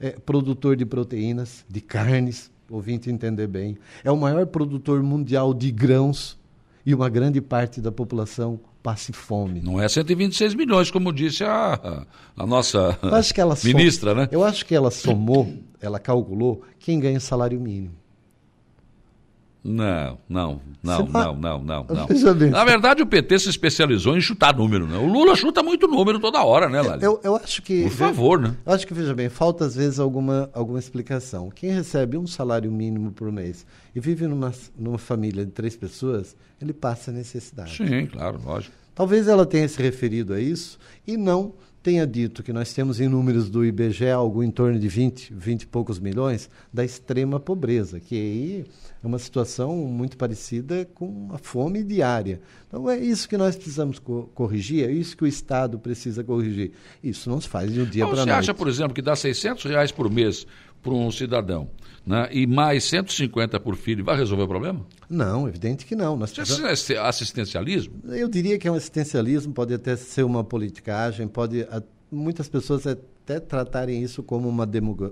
[0.00, 5.70] é, produtor de proteínas, de carnes, ouvinte entender bem, é o maior produtor mundial de
[5.70, 6.38] grãos
[6.84, 9.60] e uma grande parte da população passe fome.
[9.60, 12.04] Não é 126 milhões, como disse a,
[12.36, 14.16] a nossa acho que ela ministra, som...
[14.16, 14.28] né?
[14.30, 17.99] Eu acho que ela somou, ela calculou quem ganha salário mínimo.
[19.62, 22.06] Não, não, não, não, não, não, não.
[22.06, 22.48] Veja bem.
[22.48, 24.96] Na verdade, o PT se especializou em chutar número, né?
[24.96, 27.04] O Lula chuta muito número toda hora, né, Lali?
[27.04, 27.82] Eu, eu acho que.
[27.82, 28.56] Por favor, né?
[28.64, 31.50] Eu acho que, veja bem, falta às vezes alguma, alguma explicação.
[31.50, 36.34] Quem recebe um salário mínimo por mês e vive numa, numa família de três pessoas,
[36.60, 37.76] ele passa necessidade.
[37.76, 38.74] Sim, claro, lógico.
[38.94, 43.08] Talvez ela tenha se referido a isso e não tenha dito que nós temos em
[43.08, 47.98] números do IBGE algo em torno de 20, 20 e poucos milhões da extrema pobreza,
[47.98, 48.64] que aí
[49.02, 52.40] é uma situação muito parecida com a fome diária.
[52.68, 56.72] Então é isso que nós precisamos co corrigir, é isso que o Estado precisa corrigir.
[57.02, 58.28] Isso não se faz de um dia para noite.
[58.28, 60.46] Você acha, por exemplo, que dá 600 reais por mês
[60.82, 61.70] para um cidadão
[62.06, 64.86] né, e mais 150 por filho, vai resolver o problema?
[65.08, 66.16] Não, evidente que não.
[66.16, 66.36] Nós.
[66.36, 67.94] Isso é assistencialismo?
[68.08, 71.66] Eu diria que é um assistencialismo, pode até ser uma politicagem, pode
[72.10, 74.68] muitas pessoas até tratarem isso como uma,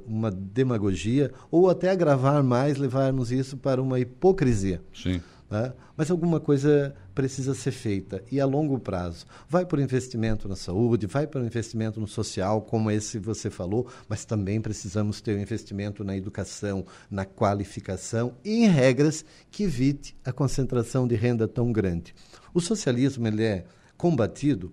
[0.07, 4.83] uma demagogia ou até agravar mais, levarmos isso para uma hipocrisia.
[4.93, 5.21] Sim.
[5.51, 5.73] Né?
[5.97, 9.25] Mas alguma coisa precisa ser feita e a longo prazo.
[9.49, 13.87] Vai por investimento na saúde, vai para o investimento no social, como esse você falou,
[14.09, 20.15] mas também precisamos ter um investimento na educação, na qualificação e em regras que evite
[20.25, 22.15] a concentração de renda tão grande.
[22.53, 23.65] O socialismo ele é
[23.97, 24.73] combatido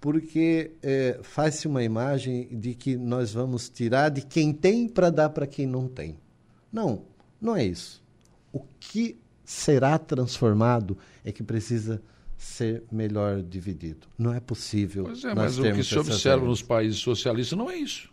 [0.00, 5.30] porque é, faz-se uma imagem de que nós vamos tirar de quem tem para dar
[5.30, 6.18] para quem não tem.
[6.72, 7.04] Não,
[7.40, 8.02] não é isso.
[8.52, 12.02] O que será transformado é que precisa
[12.36, 14.06] ser melhor dividido.
[14.18, 15.04] Não é possível.
[15.04, 18.12] Pois é, mas o que se observa nos países socialistas não é isso.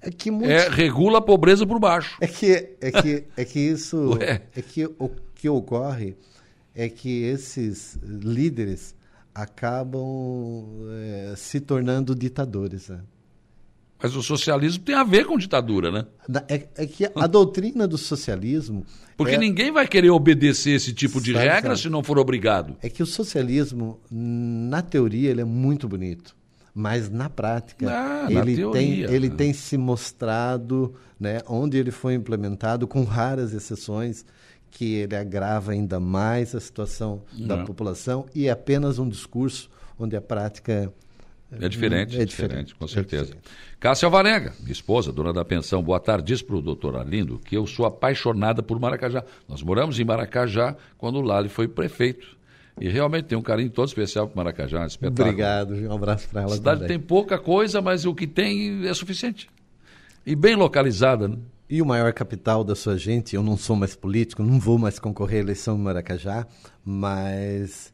[0.00, 0.50] É que muitos...
[0.50, 2.16] é, regula a pobreza por baixo.
[2.20, 4.18] É que, é que, é que isso.
[4.20, 6.16] é que o que ocorre
[6.74, 8.94] é que esses líderes
[9.34, 10.04] acabam
[10.90, 12.88] é, se tornando ditadores.
[12.88, 13.00] Né?
[14.02, 16.06] Mas o socialismo tem a ver com ditadura, né?
[16.48, 18.84] É, é que a doutrina do socialismo.
[19.16, 19.38] Porque é...
[19.38, 21.80] ninguém vai querer obedecer esse tipo de sabe, regra sabe.
[21.80, 22.76] se não for obrigado.
[22.82, 26.36] É que o socialismo, na teoria, ele é muito bonito.
[26.74, 32.12] Mas na prática, ah, ele, na tem, ele tem se mostrado, né, onde ele foi
[32.12, 34.26] implementado, com raras exceções,
[34.70, 40.14] que ele agrava ainda mais a situação da população e é apenas um discurso onde
[40.14, 40.92] a prática
[41.52, 43.22] é diferente, é, é diferente, diferente, com certeza.
[43.22, 43.50] É diferente.
[43.78, 46.26] Cássia Alvarenga, minha esposa, dona da pensão, boa tarde.
[46.26, 49.22] Diz para o doutor Arlindo que eu sou apaixonada por Maracajá.
[49.48, 52.36] Nós moramos em Maracajá quando o Lali foi prefeito.
[52.80, 55.28] E realmente tem um carinho todo especial para Maracajá, um espetáculo.
[55.28, 56.52] Obrigado, um abraço para ela.
[56.52, 56.98] A cidade também.
[56.98, 59.48] tem pouca coisa, mas o que tem é suficiente.
[60.26, 61.38] E bem localizada, né?
[61.68, 64.98] E o maior capital da sua gente, eu não sou mais político, não vou mais
[64.98, 66.46] concorrer à eleição em Maracajá,
[66.84, 67.92] mas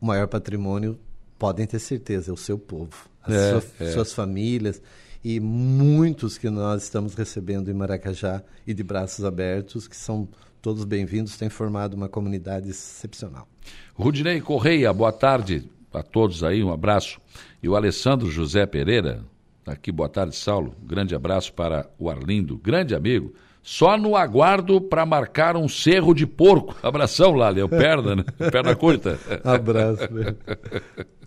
[0.00, 0.98] o maior patrimônio
[1.38, 3.90] podem ter certeza, é o seu povo, as é, sua, é.
[3.92, 4.80] suas famílias
[5.24, 10.28] e muitos que nós estamos recebendo em Maracajá e de braços abertos, que são
[10.62, 13.48] todos bem-vindos, têm formado uma comunidade excepcional.
[13.94, 17.20] Rudinei Correia, boa tarde a todos aí, um abraço.
[17.62, 19.24] E o Alessandro José Pereira,
[19.66, 25.04] aqui, boa tarde, Saulo, grande abraço para o Arlindo, grande amigo, só no aguardo para
[25.04, 26.76] marcar um cerro de porco.
[26.86, 28.24] Abração, Lali, é perna, né?
[28.52, 29.18] Perna curta.
[29.42, 30.06] Abraço.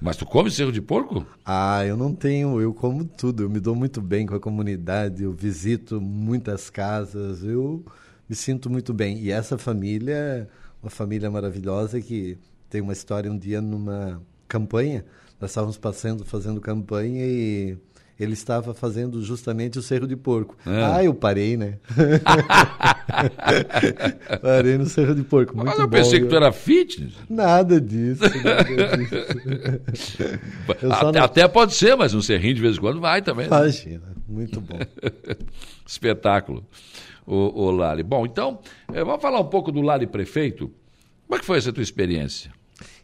[0.00, 1.26] Mas tu come cerro de porco?
[1.44, 3.42] Ah, eu não tenho, eu como tudo.
[3.42, 7.84] Eu me dou muito bem com a comunidade, eu visito muitas casas, eu
[8.28, 9.18] me sinto muito bem.
[9.18, 10.48] E essa família,
[10.82, 12.38] uma família maravilhosa que
[12.70, 15.04] tem uma história um dia numa campanha,
[15.38, 17.76] nós estávamos passando, fazendo campanha e
[18.22, 20.54] ele estava fazendo justamente o Cerro de Porco.
[20.66, 20.84] É.
[20.84, 21.78] Ah, eu parei, né?
[24.42, 25.56] parei no Cerro de Porco.
[25.56, 27.14] Muito Mas eu bom, pensei que tu era fitness.
[27.30, 28.20] Nada disso.
[28.44, 30.22] Nada disso.
[30.90, 31.24] até, não...
[31.24, 33.48] até, pode ser, mas um serrinho de vez em quando vai também.
[33.48, 33.56] Né?
[33.56, 34.78] Imagina, muito bom.
[35.86, 36.62] Espetáculo,
[37.26, 38.02] o, o Lali.
[38.02, 38.58] Bom, então,
[38.92, 40.70] eh, vamos falar um pouco do Lali Prefeito.
[41.26, 42.50] Como é que foi essa tua experiência?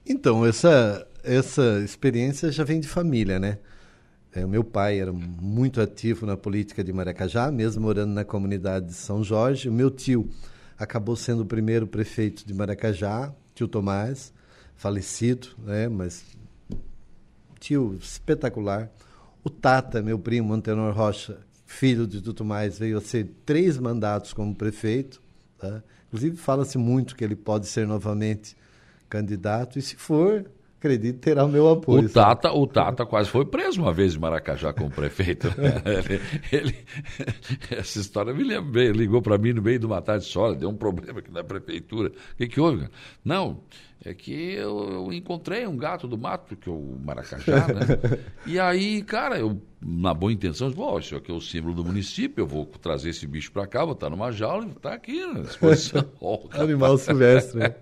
[0.07, 3.57] Então, essa, essa experiência já vem de família, né?
[4.37, 8.88] É, o meu pai era muito ativo na política de Maracajá, mesmo morando na comunidade
[8.88, 9.66] de São Jorge.
[9.66, 10.29] O meu tio
[10.79, 14.35] acabou sendo o primeiro prefeito de Maracajá, tio Tomás,
[14.75, 15.88] falecido, né?
[15.88, 16.22] Mas
[17.59, 18.90] tio espetacular.
[19.42, 24.35] O Tata, meu primo, Antenor Rocha, filho de tio Tomás, veio a ser três mandatos
[24.35, 25.22] como prefeito.
[25.57, 25.83] Tá?
[26.09, 28.55] Inclusive, fala-se muito que ele pode ser novamente
[29.09, 30.44] candidato, e se for,
[30.78, 32.06] acredito, terá o meu apoio.
[32.06, 35.48] O Tata, o Tata quase foi preso uma vez em Maracajá como prefeito.
[36.52, 36.74] ele, ele,
[37.70, 38.86] essa história me lembra bem.
[38.88, 41.42] Ele ligou para mim no meio de uma tarde só, deu um problema aqui na
[41.42, 42.10] prefeitura.
[42.10, 42.88] O que, que houve?
[43.24, 43.62] Não,
[44.04, 48.18] é que eu, eu, encontrei um gato do mato, que é o maracajá, né?
[48.46, 52.42] e aí, cara, eu, na boa intenção, bom, isso aqui é o símbolo do município,
[52.42, 55.42] eu vou trazer esse bicho para cá, vou estar numa jaula e tá aqui na
[55.42, 56.05] exposição.
[56.20, 57.61] Oh, Animal silvestre.
[57.61, 57.75] Né?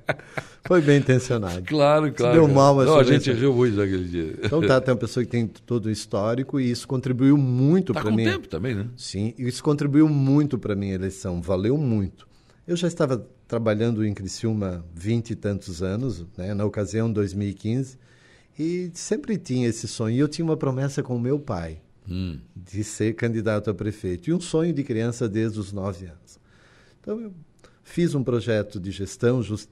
[0.67, 1.62] Foi bem intencionado.
[1.62, 2.35] Claro, claro.
[2.35, 2.87] deu mal, mas.
[2.87, 4.35] Não, a gente riu muito naquele dia.
[4.43, 8.03] Então tá, tem uma pessoa que tem todo o histórico e isso contribuiu muito tá
[8.03, 8.25] para mim.
[8.25, 8.87] tempo também, né?
[8.97, 12.29] Sim, isso contribuiu muito para minha eleição, valeu muito.
[12.69, 17.99] Eu já estava trabalhando em Criciúma vinte e tantos anos, né, na ocasião 2015,
[18.59, 20.17] e sempre tinha esse sonho.
[20.17, 22.38] E eu tinha uma promessa com o meu pai hum.
[22.55, 26.38] de ser candidato a prefeito, e um sonho de criança desde os nove anos.
[27.01, 27.33] Então eu
[27.83, 29.69] fiz um projeto de gestão just,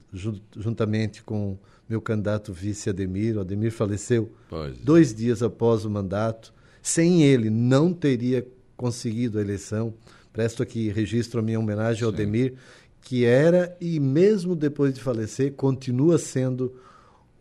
[0.55, 1.57] juntamente com
[1.89, 3.37] meu candidato vice Ademir.
[3.37, 4.77] O Ademir faleceu pois.
[4.77, 6.53] dois dias após o mandato.
[6.81, 9.93] Sem ele, não teria conseguido a eleição.
[10.31, 12.05] Presto aqui registro a minha homenagem Sim.
[12.05, 12.55] ao Ademir,
[13.01, 16.73] que era e mesmo depois de falecer continua sendo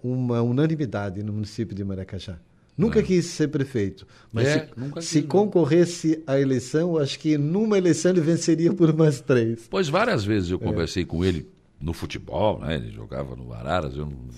[0.03, 2.39] uma unanimidade no município de Maracajá.
[2.77, 3.03] Nunca é.
[3.03, 4.69] quis ser prefeito, mas é,
[5.01, 9.67] se, se concorresse à eleição, acho que numa eleição ele venceria por mais três.
[9.71, 11.07] Pois várias vezes eu conversei é.
[11.07, 11.47] com ele
[11.83, 12.77] no futebol, né?
[12.77, 14.29] Ele jogava no Araras, eu no,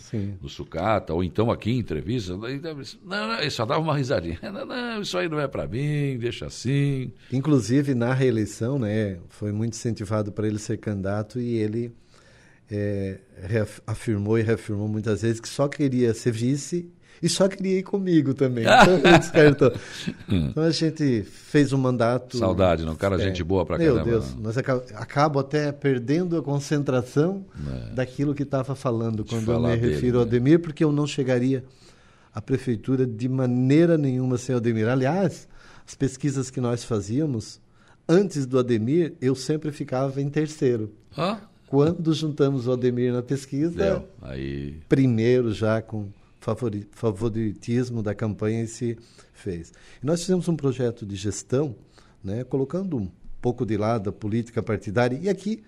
[0.40, 2.32] no, Sucata, ou então aqui em entrevista.
[2.32, 2.40] Não,
[3.04, 4.38] não, ele só dava uma risadinha.
[4.50, 7.12] Não, não, isso aí não é para mim, deixa assim.
[7.32, 11.92] Inclusive, na reeleição, né, foi muito incentivado para ele ser candidato e ele
[12.70, 13.18] é,
[13.86, 16.88] afirmou e reafirmou muitas vezes que só queria ser vice
[17.22, 18.64] e só ir comigo também.
[19.54, 19.72] Então,
[20.28, 22.38] então a gente fez um mandato.
[22.38, 22.94] Saudade, não?
[22.94, 24.10] Cara, é, gente boa pra meu caramba.
[24.10, 27.94] Meu Deus, mas acabo até perdendo a concentração é.
[27.94, 30.28] daquilo que estava falando quando eu me refiro dele, ao né?
[30.28, 31.64] Ademir, porque eu não chegaria
[32.34, 34.88] à prefeitura de maneira nenhuma sem o Ademir.
[34.88, 35.48] Aliás,
[35.86, 37.60] as pesquisas que nós fazíamos,
[38.08, 40.92] antes do Ademir, eu sempre ficava em terceiro.
[41.16, 41.38] Hã?
[41.66, 44.08] Quando juntamos o Ademir na pesquisa, Deu.
[44.22, 44.76] Aí...
[44.88, 46.08] primeiro já com
[46.92, 48.98] favoritismo da campanha se
[49.32, 49.72] fez.
[50.02, 51.74] E nós fizemos um projeto de gestão,
[52.22, 55.62] né, colocando um pouco de lado a política partidária, e aqui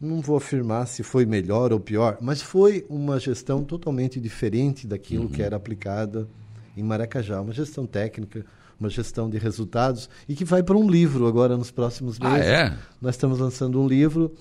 [0.00, 5.24] não vou afirmar se foi melhor ou pior, mas foi uma gestão totalmente diferente daquilo
[5.24, 5.30] uhum.
[5.30, 6.28] que era aplicada
[6.76, 8.44] em Maracajá, uma gestão técnica,
[8.78, 12.46] uma gestão de resultados e que vai para um livro agora nos próximos ah, meses.
[12.46, 12.78] Ah, é?
[13.00, 14.34] Nós estamos lançando um livro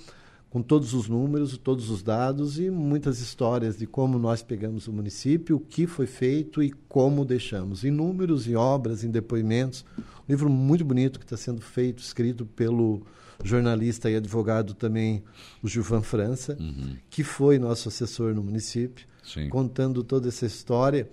[0.55, 4.93] com todos os números, todos os dados e muitas histórias de como nós pegamos o
[4.93, 7.83] município, o que foi feito e como deixamos.
[7.83, 9.83] Em números, em obras, em depoimentos.
[9.97, 13.05] Um livro muito bonito que está sendo feito, escrito pelo
[13.43, 15.25] jornalista e advogado também,
[15.61, 16.95] o Gilvan França, uhum.
[17.09, 19.49] que foi nosso assessor no município, Sim.
[19.49, 21.09] contando toda essa história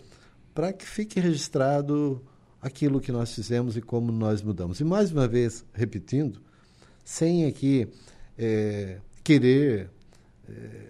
[0.55, 2.22] para que fique registrado
[2.61, 4.78] aquilo que nós fizemos e como nós mudamos.
[4.78, 6.40] E mais uma vez, repetindo,
[7.05, 7.88] sem aqui.
[8.38, 9.91] É, querer
[10.49, 10.89] é,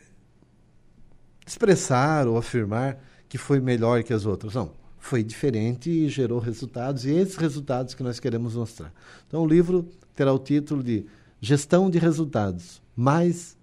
[1.46, 4.54] expressar ou afirmar que foi melhor que as outras.
[4.54, 8.92] Não, foi diferente e gerou resultados, e esses resultados que nós queremos mostrar.
[9.26, 11.06] Então, o livro terá o título de
[11.40, 13.56] Gestão de Resultados, mais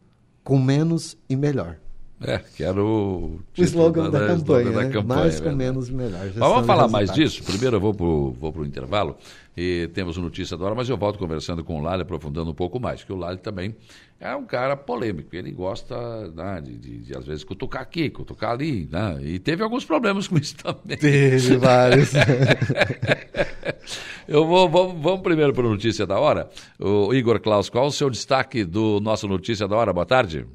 [0.44, 1.78] com menos e melhor.
[2.22, 4.90] É, que era o, o slogan da, da, campanha, da, né?
[4.90, 6.20] campanha, Mais com menos e melhor.
[6.20, 7.42] Mas vamos falar mais disso.
[7.44, 9.16] Primeiro eu vou para o vou intervalo
[9.56, 12.80] e temos Notícia da Hora, mas eu volto conversando com o Lali, aprofundando um pouco
[12.80, 13.76] mais, que o Lali também
[14.20, 15.36] é um cara polêmico.
[15.36, 18.88] Ele gosta né, de, de, de, às vezes, cutucar aqui, cutucar ali.
[18.92, 19.20] Né?
[19.22, 20.98] E teve alguns problemas com isso também.
[20.98, 22.12] Teve vários.
[24.28, 26.50] eu vou, vamos, vamos primeiro para o Notícia da Hora.
[26.78, 29.94] O Igor Klaus, qual o seu destaque do nosso Notícia da Hora?
[29.94, 30.46] Boa tarde.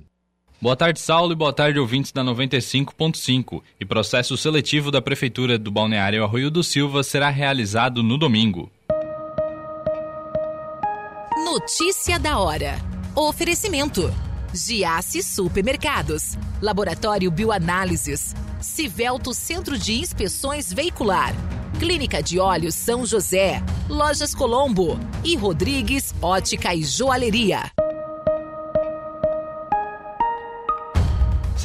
[0.61, 3.63] Boa tarde, Saulo, e boa tarde, ouvintes da 95.5.
[3.79, 8.71] E processo seletivo da Prefeitura do Balneário Arroio do Silva será realizado no domingo.
[11.45, 12.79] Notícia da hora.
[13.15, 14.13] Oferecimento.
[14.55, 16.39] Giasse Supermercados.
[16.63, 18.35] Laboratório Bioanálises.
[18.61, 21.35] Civelto Centro de Inspeções Veicular.
[21.79, 23.63] Clínica de Olhos São José.
[23.89, 24.99] Lojas Colombo.
[25.23, 27.71] E Rodrigues Ótica e Joalheria.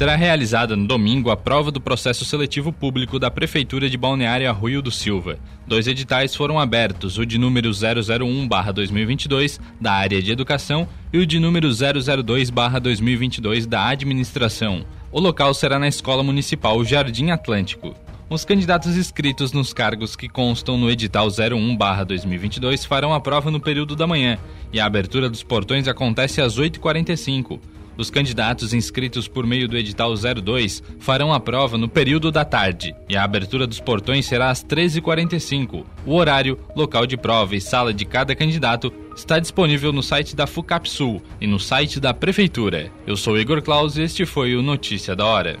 [0.00, 4.80] Será realizada no domingo a prova do processo seletivo público da Prefeitura de Balneário Arroio
[4.80, 5.38] do Silva.
[5.66, 11.38] Dois editais foram abertos, o de número 001-2022 da área de educação e o de
[11.38, 14.86] número 002-2022 da administração.
[15.12, 17.94] O local será na Escola Municipal Jardim Atlântico.
[18.30, 23.94] Os candidatos inscritos nos cargos que constam no edital 01-2022 farão a prova no período
[23.94, 24.38] da manhã
[24.72, 27.60] e a abertura dos portões acontece às 8h45.
[28.00, 32.94] Os candidatos inscritos por meio do edital 02 farão a prova no período da tarde
[33.06, 35.84] e a abertura dos portões será às 13h45.
[36.06, 40.46] O horário, local de prova e sala de cada candidato está disponível no site da
[40.46, 42.90] FUCAPSUL e no site da Prefeitura.
[43.06, 45.58] Eu sou Igor Claus e este foi o Notícia da Hora.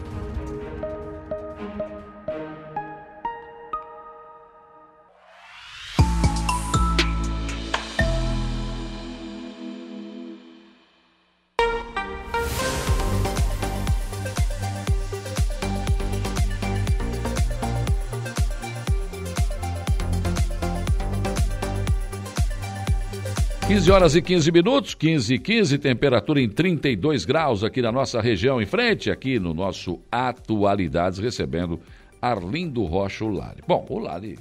[23.90, 28.20] 15 horas e 15 minutos, 15 e 15, temperatura em 32 graus aqui na nossa
[28.20, 31.80] região, em frente, aqui no nosso Atualidades, recebendo
[32.22, 33.60] Arlindo Rocha Lali.
[33.66, 34.38] Bom, o Lali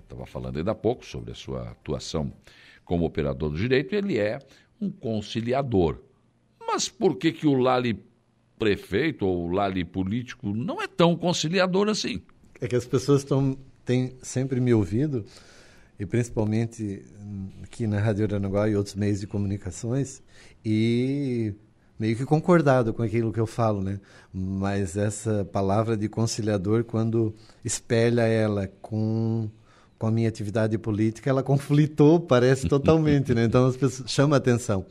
[0.00, 2.32] estava né, falando ainda há pouco sobre a sua atuação
[2.86, 4.38] como operador do direito, ele é
[4.80, 5.98] um conciliador.
[6.66, 8.02] Mas por que, que o Lali
[8.58, 12.22] prefeito ou o Lali político não é tão conciliador assim?
[12.62, 15.22] É que as pessoas estão, têm sempre me ouvido
[15.98, 17.02] e principalmente
[17.62, 20.22] aqui na Rádio Aranaguá e outros meios de comunicações,
[20.64, 21.54] e
[21.98, 23.98] meio que concordado com aquilo que eu falo, né?
[24.32, 27.34] Mas essa palavra de conciliador, quando
[27.64, 29.48] espelha ela com,
[29.98, 33.44] com a minha atividade política, ela conflitou, parece totalmente, né?
[33.44, 34.84] Então as pessoas chama atenção.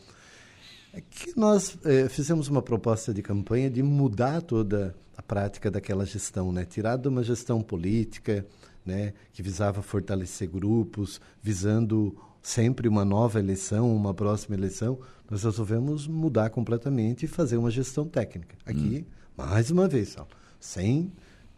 [0.93, 6.05] É que nós é, fizemos uma proposta de campanha de mudar toda a prática daquela
[6.05, 6.65] gestão, né?
[6.65, 8.45] Tirar de uma gestão política,
[8.85, 16.07] né, que visava fortalecer grupos, visando sempre uma nova eleição, uma próxima eleição, nós resolvemos
[16.07, 18.55] mudar completamente e fazer uma gestão técnica.
[18.65, 19.11] Aqui, hum.
[19.35, 20.27] mais uma vez, ó,
[20.59, 21.11] sem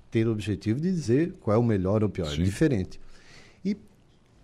[0.09, 2.41] ter o objetivo de dizer qual é o melhor ou o pior, é Sim.
[2.41, 2.99] é diferente.
[3.65, 3.75] E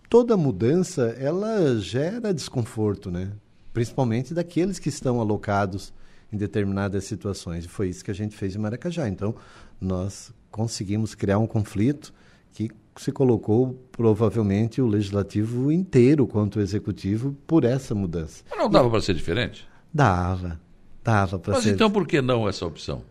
[0.10, 3.32] toda mudança, ela gera desconforto, né?
[3.72, 5.94] Principalmente daqueles que estão alocados
[6.32, 7.64] em determinadas situações.
[7.64, 9.08] E foi isso que a gente fez em Maracajá.
[9.08, 9.34] Então,
[9.80, 12.14] nós conseguimos criar um conflito
[12.54, 18.44] que se colocou provavelmente o legislativo inteiro quanto o executivo por essa mudança.
[18.50, 19.68] Mas não dava para ser diferente?
[19.94, 20.60] Dava,
[21.04, 21.60] dava para ser.
[21.60, 23.04] Mas então por que não essa opção?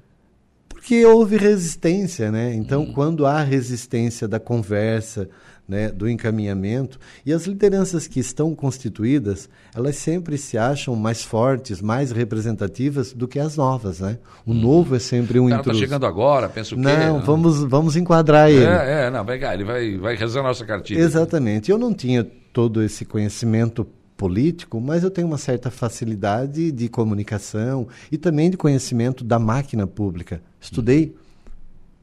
[0.83, 2.53] Porque houve resistência, né?
[2.53, 2.93] Então, hum.
[2.93, 5.29] quando há resistência da conversa,
[5.69, 6.99] né, do encaminhamento.
[7.25, 13.29] E as lideranças que estão constituídas, elas sempre se acham mais fortes, mais representativas do
[13.29, 14.19] que as novas, né?
[14.45, 14.55] O hum.
[14.55, 15.79] novo é sempre um o cara tá intruso.
[15.79, 18.65] Tá chegando agora, penso que não, não, vamos vamos enquadrar ele.
[18.65, 20.99] É, é, não, vai, ele vai vai rezar a nossa cartilha.
[20.99, 21.71] Exatamente.
[21.71, 23.87] Eu não tinha todo esse conhecimento
[24.23, 29.85] político, mas eu tenho uma certa facilidade de comunicação e também de conhecimento da máquina
[29.85, 30.41] pública.
[30.61, 31.13] Estudei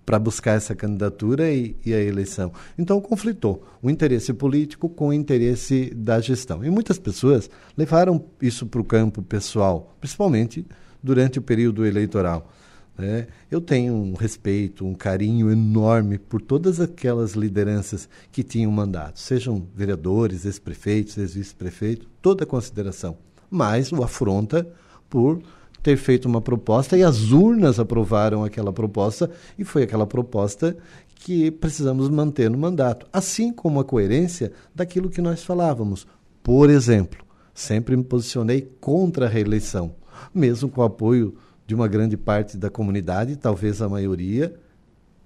[0.06, 2.52] para buscar essa candidatura e, e, a eleição.
[2.78, 6.62] Então, conflitou o interesse político com o interesse da gestão.
[6.62, 10.66] E muitas pessoas levaram isso para o campo pessoal, principalmente
[11.02, 12.52] durante o período eleitoral.
[13.00, 13.28] Né?
[13.50, 19.66] Eu tenho um respeito, um carinho enorme por todas aquelas lideranças que tinham mandato, sejam
[19.74, 23.18] vereadores, ex-prefeitos, ex-vice-prefeitos, toda a consideração.
[23.50, 24.68] Mas o afronta
[25.10, 25.42] por
[25.82, 30.76] ter feito uma proposta e as urnas aprovaram aquela proposta e foi aquela proposta
[31.16, 36.06] que precisamos manter no mandato, assim como a coerência daquilo que nós falávamos.
[36.44, 39.96] Por exemplo, sempre me posicionei contra a reeleição,
[40.34, 41.34] mesmo com o apoio
[41.70, 44.56] de uma grande parte da comunidade, talvez a maioria,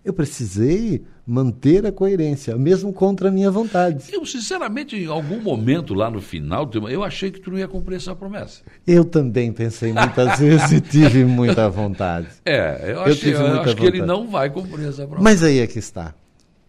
[0.03, 4.09] eu precisei manter a coerência, mesmo contra a minha vontade.
[4.11, 7.95] Eu, sinceramente, em algum momento lá no final, eu achei que tu não ia cumprir
[7.95, 8.61] essa promessa.
[8.85, 12.27] Eu também pensei muitas vezes e tive muita vontade.
[12.43, 15.23] É, eu, achei, eu, eu acho que ele não vai cumprir essa promessa.
[15.23, 16.13] Mas aí é que está.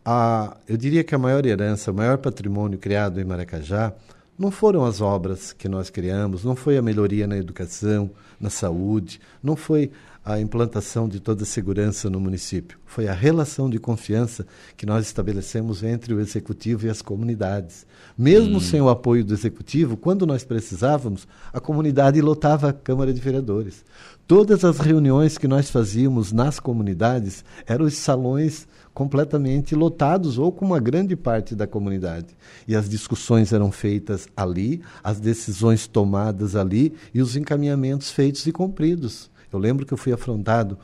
[0.05, 3.93] A, eu diria que a maior herança, o maior patrimônio criado em Maracajá
[4.39, 8.11] não foram as obras que nós criamos, não foi a melhoria na educação,
[8.41, 9.91] na saúde, não foi
[10.25, 12.79] a implantação de toda a segurança no município.
[12.87, 17.87] Foi a relação de confiança que nós estabelecemos entre o executivo e as comunidades.
[18.17, 18.61] Mesmo hum.
[18.61, 23.85] sem o apoio do executivo, quando nós precisávamos, a comunidade lotava a Câmara de Vereadores.
[24.27, 30.65] Todas as reuniões que nós fazíamos nas comunidades eram os salões completamente lotados ou com
[30.65, 32.29] uma grande parte da comunidade.
[32.67, 38.53] E as discussões eram feitas ali, as decisões tomadas ali e os encaminhamentos feitos e
[38.53, 39.31] cumpridos.
[39.53, 40.79] Eu lembro que eu fui afrontado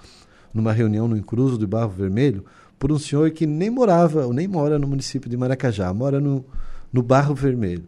[0.53, 2.45] numa reunião no Encruzo do Barro Vermelho
[2.79, 6.45] por um senhor que nem morava, ou nem mora no município de Maracajá, mora no,
[6.93, 7.85] no Barro Vermelho.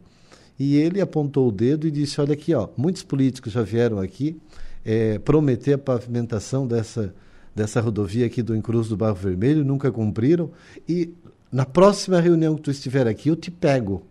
[0.59, 4.39] E ele apontou o dedo e disse: Olha aqui, ó, muitos políticos já vieram aqui
[4.85, 7.15] é, prometer a pavimentação dessa,
[7.55, 10.51] dessa rodovia aqui do Encruz do Barro Vermelho, nunca cumpriram.
[10.89, 11.13] E
[11.51, 14.03] na próxima reunião que tu estiver aqui, eu te pego.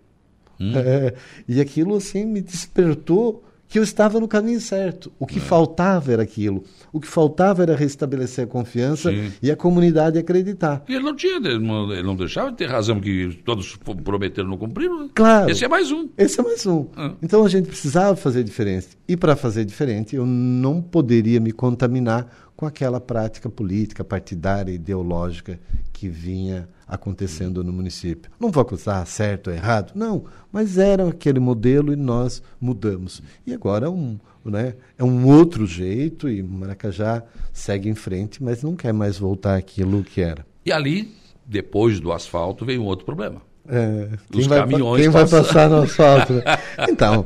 [0.60, 0.74] Hum.
[0.76, 1.16] É,
[1.48, 5.12] e aquilo assim me despertou que eu estava no caminho certo.
[5.18, 5.42] O que é.
[5.42, 6.66] faltava era aquilo.
[6.92, 9.32] O que faltava era restabelecer a confiança Sim.
[9.42, 10.84] e a comunidade acreditar.
[10.90, 15.04] E ele não tinha, ele não, deixava de ter razão que todos prometeram não cumpriram.
[15.04, 15.10] Né?
[15.16, 15.50] Claro.
[15.50, 16.10] Esse é mais um.
[16.18, 16.86] Esse é mais um.
[16.98, 17.14] Ah.
[17.24, 18.90] Então a gente precisava fazer diferente.
[19.08, 25.60] E para fazer diferente, eu não poderia me contaminar com aquela prática política, partidária, ideológica
[25.92, 28.32] que vinha acontecendo no município.
[28.40, 33.24] Não vou acusar certo ou errado, não, mas era aquele modelo e nós mudamos.
[33.48, 38.62] E agora é um, né, é um outro jeito e Maracajá segue em frente, mas
[38.62, 40.46] não quer mais voltar àquilo que era.
[40.64, 43.42] E ali, depois do asfalto, veio um outro problema.
[43.68, 46.34] É, Os quem caminhões vai, quem vai passar no asfalto?
[46.34, 46.44] Né?
[46.88, 47.26] Então,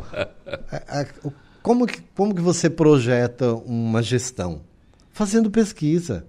[0.72, 1.06] a, a,
[1.62, 4.62] como, que, como que você projeta uma gestão?
[5.16, 6.26] Fazendo pesquisa.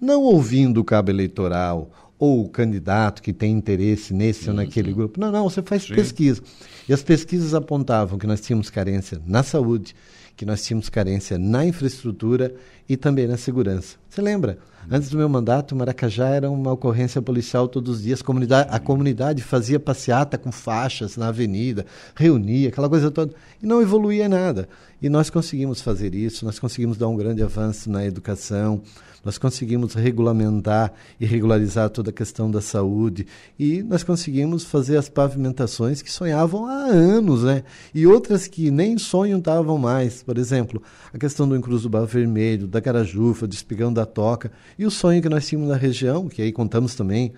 [0.00, 5.20] Não ouvindo o cabo eleitoral ou o candidato que tem interesse nesse ou naquele grupo.
[5.20, 5.94] Não, não, você faz Sim.
[5.94, 6.42] pesquisa.
[6.88, 9.94] E as pesquisas apontavam que nós tínhamos carência na saúde,
[10.38, 12.54] que nós tínhamos carência na infraestrutura
[12.88, 13.98] e também na segurança.
[14.08, 14.56] Você lembra?
[14.88, 18.22] Antes do meu mandato, Maracajá era uma ocorrência policial todos os dias.
[18.22, 23.82] Comunidade, a comunidade fazia passeata com faixas na avenida, reunia, aquela coisa toda, e não
[23.82, 24.68] evoluía nada.
[25.02, 28.82] E nós conseguimos fazer isso, nós conseguimos dar um grande avanço na educação,
[29.24, 33.26] nós conseguimos regulamentar e regularizar toda a questão da saúde
[33.58, 37.62] e nós conseguimos fazer as pavimentações que sonhavam há anos, né?
[37.94, 40.22] E outras que nem sonham estavam mais.
[40.22, 44.50] Por exemplo, a questão do Encruz do Barro Vermelho, da Carajufa, do Espigão da Toca
[44.78, 47.32] e o sonho que nós tínhamos na região, que aí contamos também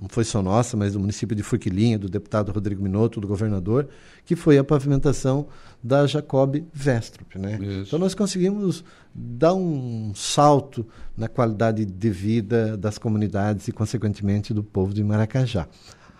[0.00, 3.88] não foi só nossa, mas do município de Forquilinha, do deputado Rodrigo Minotto, do governador,
[4.26, 5.46] que foi a pavimentação
[5.82, 7.38] da Jacob Vestrup.
[7.38, 7.58] Né?
[7.86, 8.84] Então nós conseguimos
[9.14, 10.86] dar um salto
[11.16, 15.66] na qualidade de vida das comunidades e, consequentemente, do povo de Maracajá.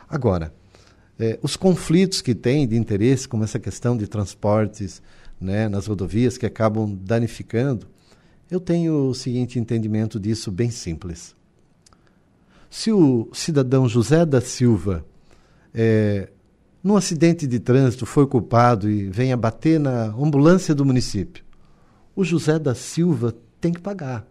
[0.08, 0.54] Agora,
[1.18, 5.02] eh, os conflitos que tem de interesse, como essa questão de transportes
[5.38, 7.86] né, nas rodovias que acabam danificando,
[8.50, 11.36] eu tenho o seguinte entendimento disso bem simples
[12.76, 15.02] se o cidadão José da Silva,
[15.72, 16.28] é,
[16.84, 21.42] num acidente de trânsito, foi culpado e venha bater na ambulância do município,
[22.14, 24.26] o José da Silva tem que pagar.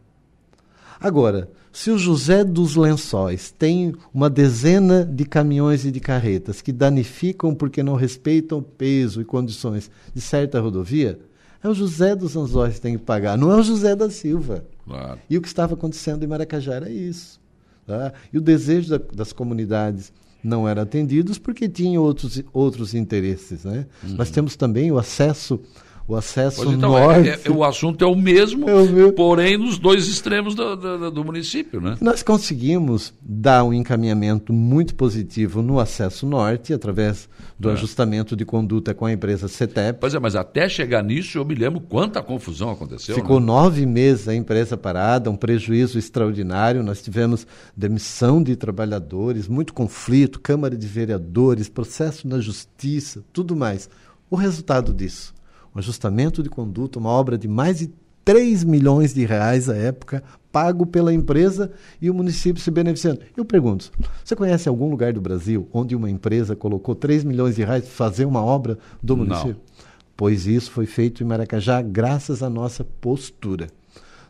[1.00, 6.72] Agora, se o José dos Lençóis tem uma dezena de caminhões e de carretas que
[6.72, 11.18] danificam porque não respeitam peso e condições de certa rodovia,
[11.64, 14.64] é o José dos Lençóis que tem que pagar, não é o José da Silva.
[14.86, 15.20] Claro.
[15.28, 17.44] E o que estava acontecendo em Maracajá era isso.
[17.86, 18.14] Tá?
[18.34, 20.12] E o desejo da, das comunidades
[20.44, 23.64] não era atendidos porque tinham outros, outros interesses.
[23.64, 23.86] Né?
[24.04, 24.16] Uhum.
[24.16, 25.60] Nós temos também o acesso
[26.08, 27.30] o acesso pois então, norte.
[27.30, 31.26] É, é, o assunto é o mesmo, é porém nos dois extremos do, do, do,
[31.26, 31.82] município.
[31.82, 31.98] Né?
[32.00, 37.28] Nós conseguimos dar um encaminhamento muito positivo no acesso norte, através
[37.60, 37.74] do é.
[37.74, 40.00] ajustamento de conduta com a empresa CETEP.
[40.00, 43.16] Pois é, mas até chegar nisso, eu me lembro quanta confusão aconteceu.
[43.16, 43.48] Ficou né?
[43.48, 46.84] nove meses a empresa parada, um prejuízo extraordinário.
[46.84, 53.90] Nós tivemos demissão de trabalhadores, muito conflito, Câmara de Vereadores, processo na justiça, tudo mais.
[54.30, 55.35] O resultado disso
[55.76, 57.92] um ajustamento de conduta, uma obra de mais de
[58.24, 61.72] 3 milhões de reais à época, pago pela empresa
[62.02, 63.20] e o município se beneficiando.
[63.36, 63.92] Eu pergunto,
[64.24, 67.94] você conhece algum lugar do Brasil onde uma empresa colocou 3 milhões de reais para
[67.94, 69.58] fazer uma obra do município?
[69.58, 69.86] Não.
[70.18, 73.68] Pois isso foi feito em Maracajá graças à nossa postura.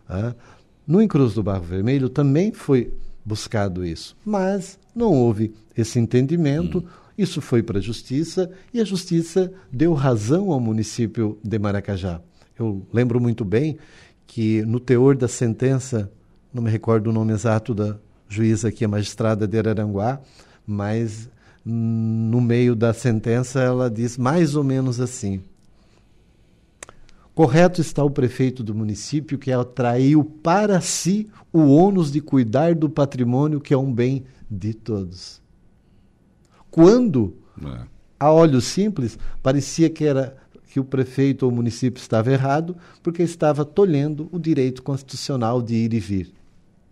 [0.10, 0.34] Ah,
[0.86, 2.92] no Encruz do Barro Vermelho também foi
[3.24, 6.80] buscado isso, mas não houve esse entendimento.
[6.80, 12.20] Hum isso foi para a Justiça e a Justiça deu razão ao município de Maracajá.
[12.58, 13.78] Eu lembro muito bem
[14.28, 16.12] que no teor da sentença,
[16.54, 17.98] não me recordo o nome exato da
[18.28, 20.20] juíza aqui, a magistrada de Araranguá,
[20.66, 21.30] mas
[21.64, 25.42] no meio da sentença ela diz mais ou menos assim:
[27.34, 32.90] Correto está o prefeito do município que atraiu para si o ônus de cuidar do
[32.90, 35.45] patrimônio que é um bem de todos.
[36.76, 37.86] Quando, é.
[38.20, 40.36] a olhos simples, parecia que era
[40.70, 45.74] que o prefeito ou o município estava errado porque estava tolhendo o direito constitucional de
[45.74, 46.34] ir e vir.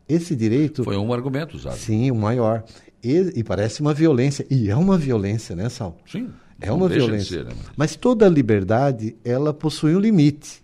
[0.08, 0.86] Esse direito.
[0.86, 1.76] Foi um argumento usado.
[1.76, 2.64] Sim, o maior.
[3.04, 4.46] E, e, parece uma violência.
[4.50, 5.98] E é uma violência, né, Sal?
[6.10, 6.30] Sim.
[6.62, 7.40] É uma violência.
[7.40, 7.52] Ser, né?
[7.76, 10.64] Mas toda liberdade, ela possui um limite,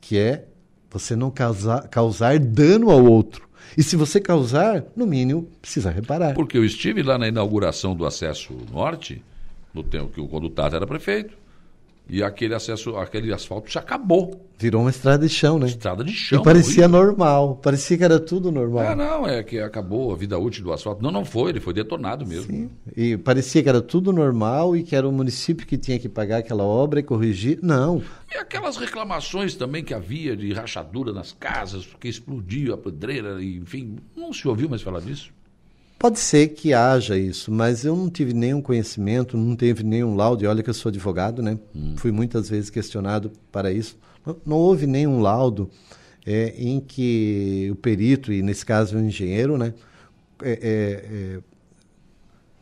[0.00, 0.46] que é
[0.88, 3.48] você não causar, causar dano ao outro.
[3.76, 6.34] E se você causar, no mínimo, precisa reparar.
[6.34, 9.22] Porque eu estive lá na inauguração do acesso norte,
[9.72, 11.36] no tempo que o condutor era prefeito,
[12.08, 14.48] e aquele acesso, aquele asfalto já acabou.
[14.58, 15.66] Virou uma estrada de chão, né?
[15.66, 16.40] Estrada de chão.
[16.40, 17.06] E parecia horrível.
[17.06, 18.88] normal, parecia que era tudo normal.
[18.88, 21.02] Ah, não, é que acabou a vida útil do asfalto.
[21.02, 22.52] Não, não foi, ele foi detonado mesmo.
[22.52, 22.70] Sim.
[22.94, 26.38] E parecia que era tudo normal e que era o município que tinha que pagar
[26.38, 27.58] aquela obra e corrigir.
[27.62, 28.02] Não.
[28.32, 33.96] E aquelas reclamações também que havia de rachadura nas casas, porque explodiu a pedreira, enfim,
[34.14, 35.32] não se ouviu mais falar disso?
[35.98, 40.44] Pode ser que haja isso, mas eu não tive nenhum conhecimento, não teve nenhum laudo.
[40.44, 41.58] E olha que eu sou advogado, né?
[41.74, 41.94] Hum.
[41.96, 43.96] Fui muitas vezes questionado para isso.
[44.26, 45.70] Não, não houve nenhum laudo
[46.26, 49.72] é, em que o perito, e nesse caso o engenheiro, né,
[50.42, 51.40] é, é, é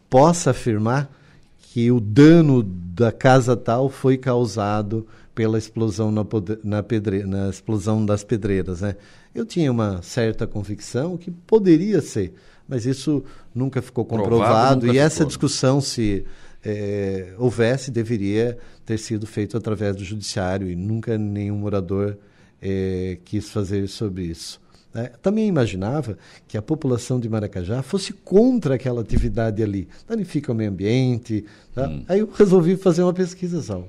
[0.09, 1.11] possa afirmar
[1.59, 6.23] que o dano da casa tal foi causado pela explosão na,
[6.63, 8.97] na, pedre, na explosão das pedreiras, né?
[9.35, 12.35] Eu tinha uma certa convicção que poderia ser
[12.73, 13.23] mas isso
[13.55, 14.39] nunca ficou comprovado.
[14.39, 15.27] Provado, nunca e essa ficou.
[15.27, 15.29] Né?
[15.29, 16.25] discussão, se
[16.65, 18.57] é, houvesse, deveria
[18.87, 22.17] ter sido feito através do judiciário e nunca nenhum morador
[22.63, 24.59] é, quis fazer sobre isso.
[24.95, 25.11] Né?
[25.21, 26.17] Também imaginava
[26.49, 29.87] que a população de Maracajá fosse contra aquela atividade ali.
[30.09, 31.45] Danifica o meio ambiente.
[31.75, 31.87] Tá?
[31.87, 32.05] Hum.
[32.09, 33.87] Aí eu resolvi fazer uma pesquisa, Sal.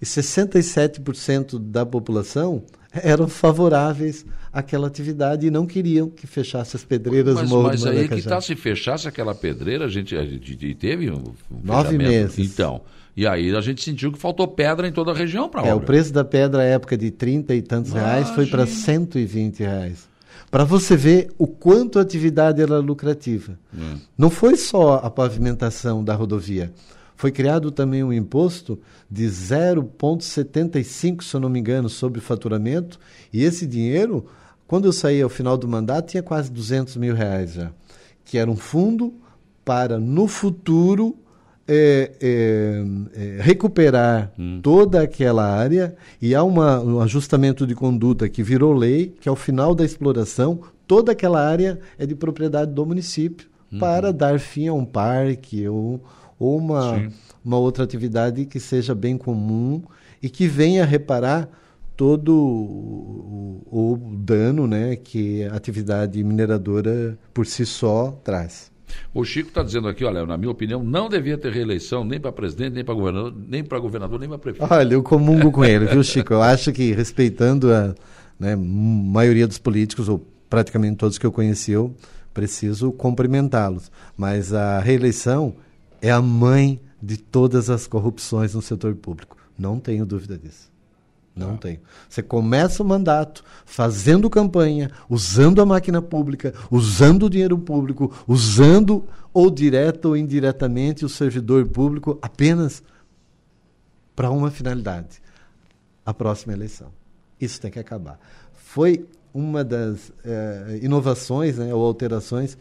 [0.00, 2.62] E 67% da população
[2.94, 8.08] eram favoráveis àquela atividade e não queriam que fechasse as pedreiras mas, Morro Mas aí
[8.08, 11.22] que está, se fechasse aquela pedreira, a gente, a gente teve um
[11.62, 12.38] Nove meses.
[12.38, 12.82] Então,
[13.16, 15.80] e aí a gente sentiu que faltou pedra em toda a região para é, O
[15.80, 18.12] preço da pedra à época de 30 e tantos Imagina.
[18.12, 20.08] reais foi para 120 reais.
[20.50, 23.58] Para você ver o quanto a atividade era lucrativa.
[23.74, 23.98] Hum.
[24.18, 26.72] Não foi só a pavimentação da rodovia.
[27.16, 28.78] Foi criado também um imposto
[29.10, 32.98] de 0,75, se eu não me engano, sobre o faturamento.
[33.32, 34.26] E esse dinheiro,
[34.72, 37.70] quando eu saí ao final do mandato, tinha quase 200 mil reais já.
[38.24, 39.12] Que era um fundo
[39.62, 41.14] para, no futuro,
[41.68, 42.82] é, é,
[43.14, 44.60] é, recuperar hum.
[44.62, 49.36] toda aquela área e há uma, um ajustamento de conduta que virou lei, que ao
[49.36, 53.78] final da exploração, toda aquela área é de propriedade do município uhum.
[53.78, 56.02] para dar fim a um parque ou
[56.40, 57.12] ou uma,
[57.44, 59.82] uma outra atividade que seja bem comum
[60.22, 61.46] e que venha reparar
[62.02, 68.72] todo o, o, o dano né, que a atividade mineradora por si só traz.
[69.14, 72.32] O Chico está dizendo aqui, olha, na minha opinião, não devia ter reeleição nem para
[72.32, 74.74] presidente, nem para governador, nem para governador, nem para prefeito.
[74.74, 76.34] Olha, eu comungo com ele, viu, Chico?
[76.34, 77.94] Eu acho que respeitando a
[78.36, 81.94] né, maioria dos políticos, ou praticamente todos que eu conheci, eu
[82.34, 83.92] preciso cumprimentá-los.
[84.16, 85.54] Mas a reeleição
[86.00, 89.36] é a mãe de todas as corrupções no setor público.
[89.56, 90.71] Não tenho dúvida disso.
[91.34, 91.56] Não ah.
[91.56, 91.80] tenho.
[92.08, 99.04] Você começa o mandato fazendo campanha, usando a máquina pública, usando o dinheiro público, usando
[99.32, 102.82] ou direto ou indiretamente o servidor público apenas
[104.14, 105.22] para uma finalidade:
[106.04, 106.88] a próxima eleição.
[107.40, 108.20] Isso tem que acabar.
[108.52, 112.56] Foi uma das eh, inovações né, ou alterações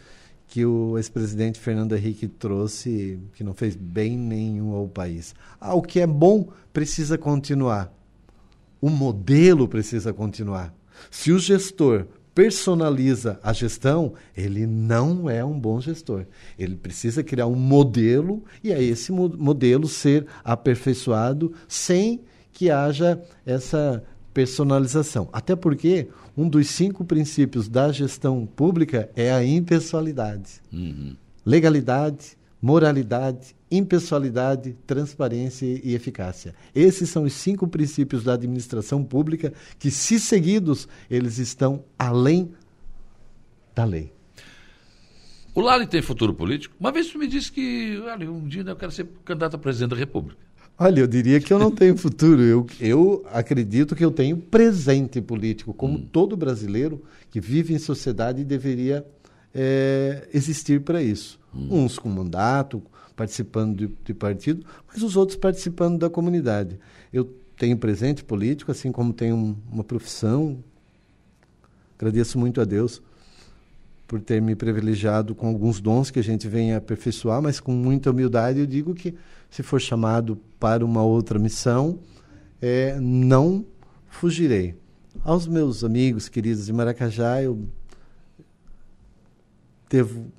[0.48, 5.34] que o ex-presidente Fernando Henrique trouxe, que não fez bem nenhum ao país.
[5.60, 7.92] Ah, o que é bom precisa continuar.
[8.82, 10.74] O modelo precisa continuar.
[11.10, 16.26] Se o gestor personaliza a gestão, ele não é um bom gestor.
[16.58, 22.22] Ele precisa criar um modelo e é esse modelo ser aperfeiçoado sem
[22.52, 24.04] que haja essa
[24.34, 25.30] personalização.
[25.32, 26.08] Até porque
[26.38, 30.62] um dos cinco princípios da gestão pública é a impessoalidade.
[30.72, 31.16] Uhum.
[31.46, 36.54] Legalidade, moralidade, impessoalidade, transparência e eficácia.
[36.76, 42.52] Esses são os cinco princípios da administração pública que, se seguidos, eles estão além
[43.74, 44.14] da lei.
[45.54, 46.76] O Lali tem futuro político?
[46.80, 49.90] Uma vez tu me disse que, olha, um dia eu quero ser candidato a presidente
[49.90, 50.40] da República.
[50.80, 52.42] Olha, eu diria que eu não tenho futuro.
[52.42, 56.08] Eu, eu acredito que eu tenho presente político, como hum.
[56.12, 59.06] todo brasileiro que vive em sociedade deveria
[59.54, 61.40] é, existir para isso.
[61.54, 61.84] Hum.
[61.84, 62.82] Uns com mandato,
[63.16, 66.80] participando de, de, partido, mas os outros participando da comunidade.
[67.12, 67.26] Eu
[67.58, 70.64] tenho presente político, assim como tenho um, uma profissão.
[71.98, 73.02] Agradeço muito a Deus
[74.08, 78.12] por ter me privilegiado com alguns dons que a gente vem aperfeiçoar, mas com muita
[78.12, 79.16] humildade eu digo que
[79.50, 82.00] se for chamado para uma outra missão,
[82.62, 83.66] é, não
[84.10, 84.76] fugirei.
[85.24, 87.68] Aos meus amigos queridos de Maracajá, eu
[89.92, 90.32] devo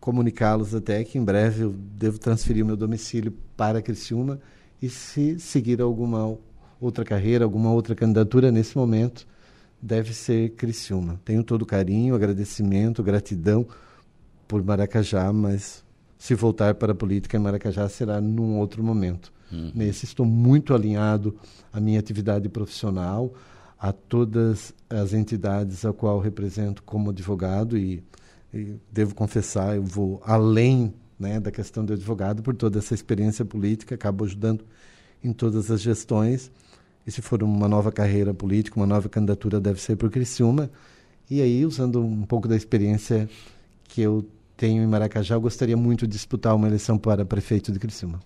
[0.00, 4.40] comunicá-los até que em breve eu devo transferir o meu domicílio para Criciúma
[4.80, 6.36] e se seguir alguma
[6.80, 9.26] outra carreira, alguma outra candidatura nesse momento,
[9.80, 11.20] deve ser Criciúma.
[11.24, 13.66] Tenho todo o carinho, agradecimento, gratidão
[14.48, 15.84] por Maracajá, mas
[16.18, 19.32] se voltar para a política em Maracajá será num outro momento.
[19.52, 19.72] Uhum.
[19.74, 21.36] Nesse estou muito alinhado
[21.72, 23.32] à minha atividade profissional,
[23.78, 28.02] a todas as entidades a qual represento como advogado e,
[28.54, 33.44] e devo confessar, eu vou além né, da questão do advogado por toda essa experiência
[33.44, 34.64] política, acabo ajudando
[35.22, 36.50] em todas as gestões
[37.06, 40.70] e se for uma nova carreira política, uma nova candidatura, deve ser por Criciúma.
[41.30, 43.28] E aí, usando um pouco da experiência
[43.84, 44.26] que eu
[44.56, 48.20] tenho em Maracajá, eu gostaria muito de disputar uma eleição para prefeito de Criciúma.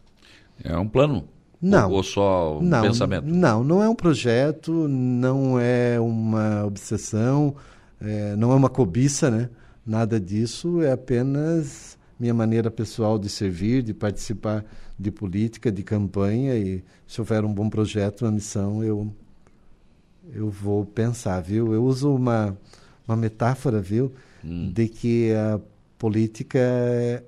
[0.62, 1.24] É um plano?
[1.60, 1.90] Não.
[1.90, 3.26] Ou só um não, pensamento?
[3.26, 7.56] Não, não é um projeto, não é uma obsessão,
[8.00, 9.48] é, não é uma cobiça, né?
[9.89, 14.62] Nada disso, é apenas minha maneira pessoal de servir, de participar
[14.99, 19.11] de política, de campanha e se houver um bom projeto, uma missão, eu
[20.34, 21.72] eu vou pensar, viu?
[21.72, 22.55] Eu uso uma
[23.07, 24.12] uma metáfora, viu,
[24.45, 24.70] hum.
[24.70, 25.59] de que a
[25.97, 27.22] política é,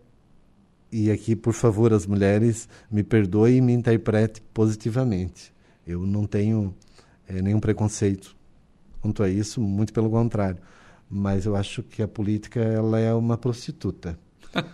[0.92, 5.50] e aqui, por favor, as mulheres me perdoem e me interpretem positivamente.
[5.86, 6.74] Eu não tenho
[7.26, 8.36] é, nenhum preconceito
[9.00, 10.58] quanto a isso, muito pelo contrário.
[11.10, 14.18] Mas eu acho que a política ela é uma prostituta.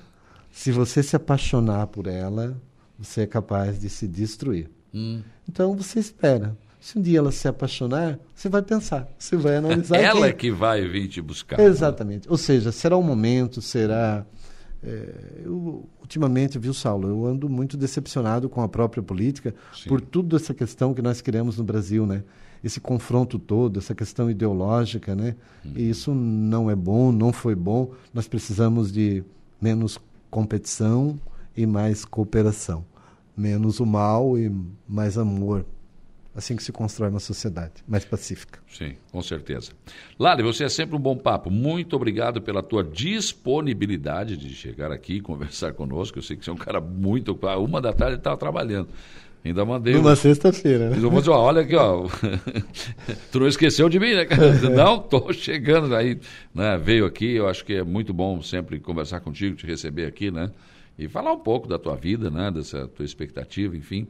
[0.52, 2.60] Se você se apaixonar por ela,
[2.98, 4.70] você é capaz de se destruir.
[4.92, 5.22] Hum.
[5.48, 6.56] Então você espera.
[6.80, 9.96] Se um dia ela se apaixonar, você vai pensar, você vai analisar.
[9.96, 11.58] ela é que vai vir te buscar.
[11.58, 12.30] Exatamente.
[12.30, 14.24] Ou seja, será um momento, será.
[14.84, 19.88] É, eu, ultimamente, viu, Saulo, eu ando muito decepcionado com a própria política Sim.
[19.88, 22.22] por tudo essa questão que nós criamos no Brasil, né?
[22.66, 25.36] Esse confronto todo, essa questão ideológica, né?
[25.64, 25.72] Hum.
[25.76, 27.92] E isso não é bom, não foi bom.
[28.12, 29.22] Nós precisamos de
[29.60, 29.98] menos
[30.30, 31.18] competição,
[31.56, 32.84] e mais cooperação.
[33.36, 34.52] Menos o mal e
[34.86, 35.64] mais amor.
[36.34, 38.60] Assim que se constrói uma sociedade mais pacífica.
[38.68, 39.72] Sim, com certeza.
[40.18, 41.50] Lali, você é sempre um bom papo.
[41.50, 46.18] Muito obrigado pela tua disponibilidade de chegar aqui e conversar conosco.
[46.18, 47.64] Eu sei que você é um cara muito ocupado.
[47.64, 48.90] Uma da tarde estava trabalhando.
[49.46, 49.94] Ainda mandei.
[49.94, 50.16] Numa um...
[50.16, 50.96] sexta-feira, né?
[51.28, 52.06] Olha aqui, ó.
[53.32, 54.52] tu não esqueceu de mim, né, cara?
[54.70, 56.18] não, tô chegando aí.
[56.54, 56.78] Né?
[56.78, 60.50] Veio aqui, eu acho que é muito bom sempre conversar contigo, te receber aqui, né?
[60.98, 64.06] e falar um pouco da tua vida, né, dessa tua expectativa, enfim.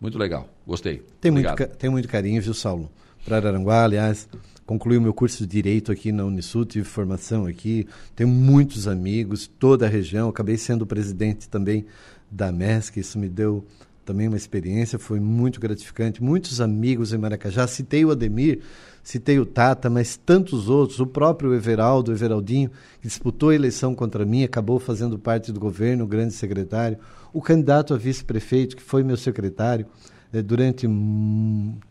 [0.00, 1.02] Muito legal, gostei.
[1.20, 2.90] Tem, muito, tem muito carinho, viu, Saulo?
[3.24, 4.28] Para Aranguá, aliás,
[4.64, 9.50] concluí o meu curso de Direito aqui na Unisul, tive formação aqui, tenho muitos amigos,
[9.58, 11.84] toda a região, acabei sendo presidente também
[12.30, 13.66] da MESC, isso me deu
[14.08, 16.22] também uma experiência, foi muito gratificante.
[16.22, 18.60] Muitos amigos em Maracajá, citei o Ademir,
[19.02, 22.70] citei o Tata, mas tantos outros, o próprio Everaldo, Everaldinho,
[23.02, 26.96] que disputou a eleição contra mim, acabou fazendo parte do governo, o grande secretário,
[27.34, 29.84] o candidato a vice-prefeito, que foi meu secretário
[30.32, 30.88] eh, durante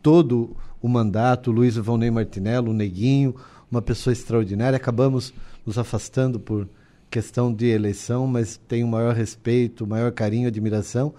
[0.02, 3.36] todo o mandato, Luiz Ivonei Martinello, o Neguinho,
[3.70, 4.76] uma pessoa extraordinária.
[4.76, 5.32] Acabamos
[5.64, 6.68] nos afastando por
[7.12, 11.14] questão de eleição, mas tenho o maior respeito, maior carinho, admiração.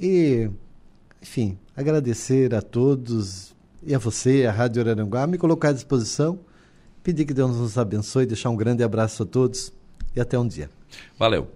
[0.00, 0.48] E,
[1.20, 6.40] enfim, agradecer a todos e a você, a Rádio Araranguá, me colocar à disposição,
[7.02, 9.74] pedir que Deus nos abençoe, deixar um grande abraço a todos
[10.16, 10.70] e até um dia.
[11.18, 11.48] Valeu.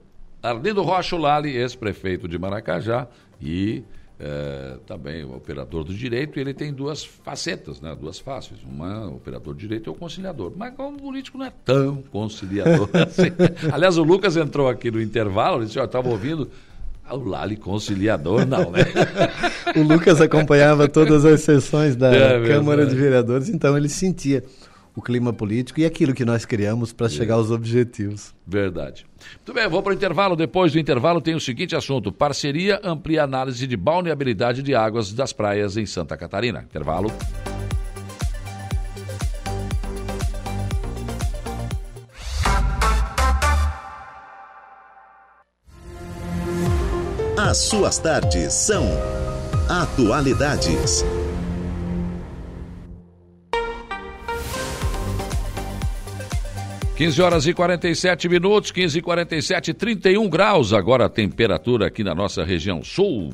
[0.43, 3.09] Arlindo Rocha Lali, ex-prefeito de Maracajá
[3.41, 3.83] e
[4.21, 7.97] é, também operador do direito, ele tem duas facetas, né?
[7.99, 8.59] duas faces.
[8.63, 10.53] Uma, operador de direito e o conciliador.
[10.55, 13.33] Mas o político não é tão conciliador assim.
[13.73, 16.51] Aliás, o Lucas entrou aqui no intervalo, ele disse, ó, estava ouvindo
[17.11, 18.81] o Lali conciliador, não, né?
[19.77, 24.43] o Lucas acompanhava todas as sessões da é Câmara de Vereadores, então ele sentia
[24.97, 28.33] o clima político e aquilo que nós criamos para chegar aos objetivos.
[28.47, 29.05] Verdade.
[29.37, 30.37] Muito bem, vou para o intervalo.
[30.37, 35.33] Depois do intervalo tem o seguinte assunto: parceria amplia análise de balneabilidade de águas das
[35.33, 36.65] praias em Santa Catarina.
[36.69, 37.11] Intervalo.
[47.55, 48.85] As suas tardes são
[49.69, 51.05] Atualidades.
[56.97, 62.13] Quinze horas e 47 minutos, 15 e 47, 31 graus agora a temperatura aqui na
[62.13, 63.31] nossa região sul.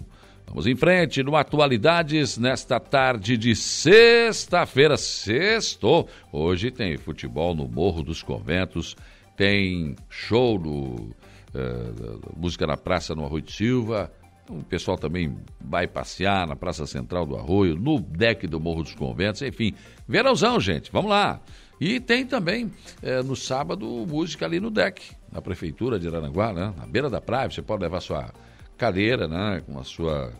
[0.46, 4.98] Vamos em frente no Atualidades nesta tarde de sexta-feira.
[4.98, 6.06] Sexto.
[6.30, 8.94] Hoje tem futebol no Morro dos Conventos,
[9.34, 11.08] tem show no
[11.54, 14.12] uh, Música na Praça no Arroio de Silva.
[14.48, 18.94] O pessoal também vai passear na Praça Central do Arroio, no deck do Morro dos
[18.94, 19.74] Conventos, enfim.
[20.08, 21.40] Verãozão, gente, vamos lá.
[21.80, 26.74] E tem também uh, no sábado música ali no deck, na Prefeitura de Aranguá, né?
[26.76, 27.48] na beira da praia.
[27.48, 28.32] Você pode levar sua
[28.76, 29.62] cadeira, né?
[29.64, 30.32] Com a sua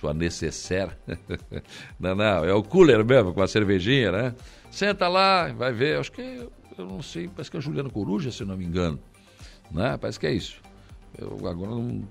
[0.00, 0.92] sua necessaire.
[2.00, 4.34] não, não, é o cooler mesmo, com a cervejinha, né?
[4.70, 8.44] Senta lá, vai ver, acho que, eu não sei, parece que é Juliano Coruja, se
[8.44, 8.98] não me engano.
[9.70, 9.96] Né?
[9.96, 10.60] Parece que é isso.
[11.18, 12.02] Eu agora não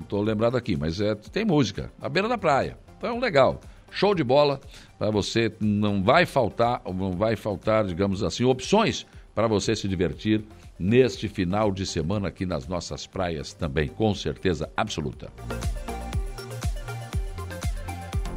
[0.00, 2.78] estou lembrado aqui, mas é, tem música, à beira da praia.
[2.98, 3.60] Então, legal.
[3.90, 4.60] Show de bola
[4.98, 10.44] para você, não vai faltar, não vai faltar, digamos assim, opções para você se divertir
[10.78, 15.30] neste final de semana aqui nas nossas praias também, com certeza absoluta.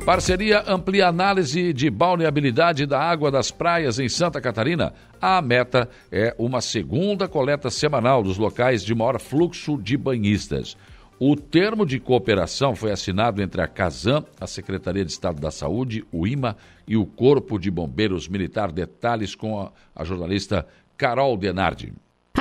[0.06, 4.94] Parceria amplia análise de balneabilidade da água das praias em Santa Catarina.
[5.22, 10.76] A meta é uma segunda coleta semanal dos locais de maior fluxo de banhistas.
[11.20, 16.04] O termo de cooperação foi assinado entre a Casam, a Secretaria de Estado da Saúde,
[16.12, 16.56] o IMA
[16.88, 18.72] e o Corpo de Bombeiros Militar.
[18.72, 20.66] Detalhes com a, jornalista
[20.98, 21.94] Carol Denardi.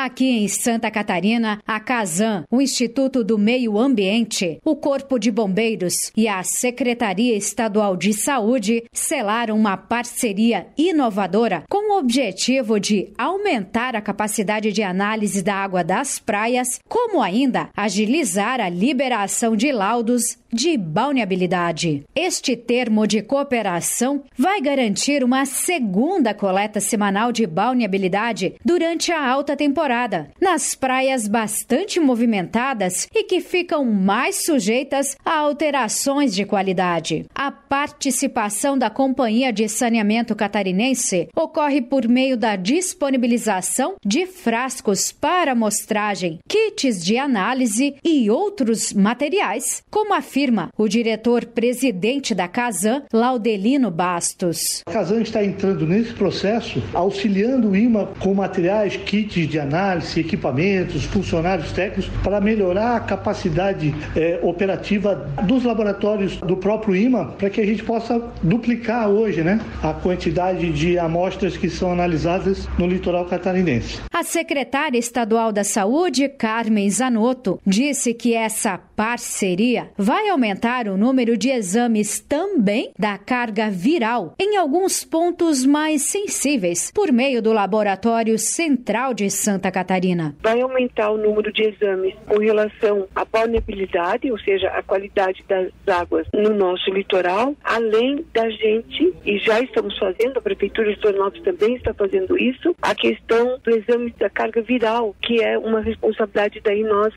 [0.08, 6.10] Aqui em Santa Catarina, a Casan, o Instituto do Meio Ambiente, o Corpo de Bombeiros
[6.16, 13.94] e a Secretaria Estadual de Saúde selaram uma parceria inovadora com o objetivo de aumentar
[13.94, 20.38] a capacidade de análise da água das praias, como ainda agilizar a liberação de laudos
[20.52, 22.04] de balneabilidade.
[22.14, 29.56] Este termo de cooperação vai garantir uma segunda coleta semanal de balneabilidade durante a alta
[29.56, 37.26] temporada, nas praias bastante movimentadas e que ficam mais sujeitas a alterações de qualidade.
[37.34, 45.52] A participação da Companhia de Saneamento Catarinense ocorre por meio da disponibilização de frascos para
[45.52, 53.90] amostragem, kits de análise e outros materiais, como a afirma o diretor-presidente da Casan, Laudelino
[53.90, 54.82] Bastos.
[54.86, 61.04] A Casan está entrando nesse processo, auxiliando o IMA com materiais, kits de análise, equipamentos,
[61.04, 67.60] funcionários técnicos, para melhorar a capacidade é, operativa dos laboratórios do próprio IMA, para que
[67.60, 73.24] a gente possa duplicar hoje né, a quantidade de amostras que são analisadas no litoral
[73.24, 73.98] catarinense.
[74.12, 81.36] A secretária estadual da Saúde, Carmen Zanotto, disse que essa parceria vai aumentar o número
[81.36, 88.38] de exames também da carga viral em alguns pontos mais sensíveis por meio do Laboratório
[88.38, 90.36] Central de Santa Catarina.
[90.42, 95.70] Vai aumentar o número de exames com relação à vulnerabilidade, ou seja, a qualidade das
[95.86, 101.44] águas no nosso litoral, além da gente, e já estamos fazendo, a Prefeitura de Florianópolis
[101.44, 106.60] também está fazendo isso, a questão do exame da carga viral, que é uma responsabilidade
[106.62, 107.12] daí nós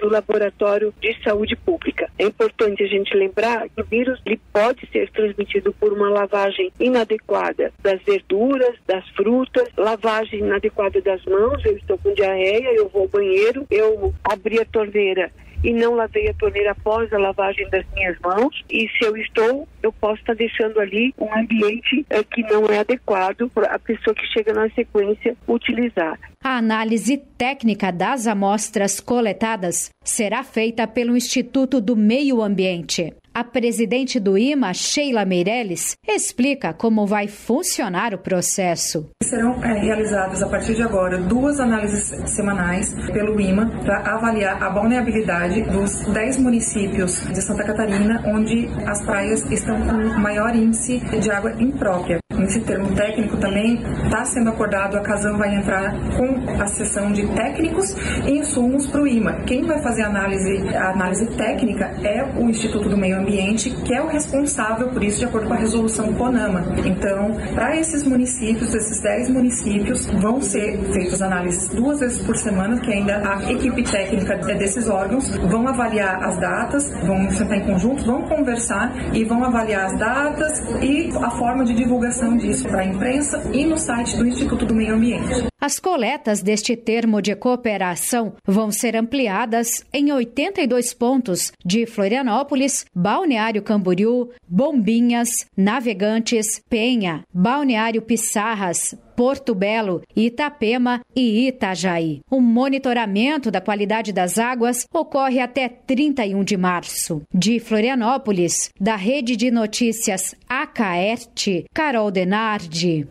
[0.00, 2.08] do Laboratório de Saúde Pública.
[2.18, 6.08] É importante importante a gente lembrar que o vírus ele pode ser transmitido por uma
[6.08, 11.64] lavagem inadequada das verduras, das frutas, lavagem inadequada das mãos.
[11.64, 15.30] Eu estou com diarreia, eu vou ao banheiro, eu abri a torneira
[15.62, 18.64] e não lavei a torneira após a lavagem das minhas mãos.
[18.70, 22.78] E se eu estou, eu posso estar deixando ali um ambiente é, que não é
[22.78, 26.18] adequado para a pessoa que chega na sequência utilizar.
[26.42, 33.14] A análise técnica das amostras coletadas será feita pelo Instituto do Meio Ambiente.
[33.32, 39.08] A presidente do IMA, Sheila Meirelles, explica como vai funcionar o processo.
[39.22, 44.68] Serão é, realizadas a partir de agora duas análises semanais pelo IMA para avaliar a
[44.70, 51.30] vulnerabilidade dos 10 municípios de Santa Catarina onde as praias estão com maior índice de
[51.30, 52.18] água imprópria.
[52.40, 57.26] Nesse termo técnico também está sendo acordado, a Casam vai entrar com a sessão de
[57.34, 57.94] técnicos
[58.26, 59.42] e insumos para o IMA.
[59.42, 63.94] Quem vai fazer a análise, a análise técnica é o Instituto do Meio Ambiente, que
[63.94, 66.64] é o responsável por isso de acordo com a resolução CONAMA.
[66.84, 72.80] Então, para esses municípios, esses 10 municípios, vão ser feitas análises duas vezes por semana,
[72.80, 78.04] que ainda a equipe técnica desses órgãos vão avaliar as datas, vão sentar em conjunto,
[78.04, 82.84] vão conversar e vão avaliar as datas e a forma de divulgação disso para a
[82.84, 85.49] imprensa e no site do Instituto do Meio Ambiente.
[85.60, 93.62] As coletas deste termo de cooperação vão ser ampliadas em 82 pontos de Florianópolis, Balneário
[93.62, 102.20] Camboriú, Bombinhas, Navegantes, Penha, Balneário Pissarras, Porto Belo, Itapema e Itajaí.
[102.30, 107.20] O monitoramento da qualidade das águas ocorre até 31 de março.
[107.34, 113.06] De Florianópolis, da Rede de Notícias Acaerte, Carol Denardi.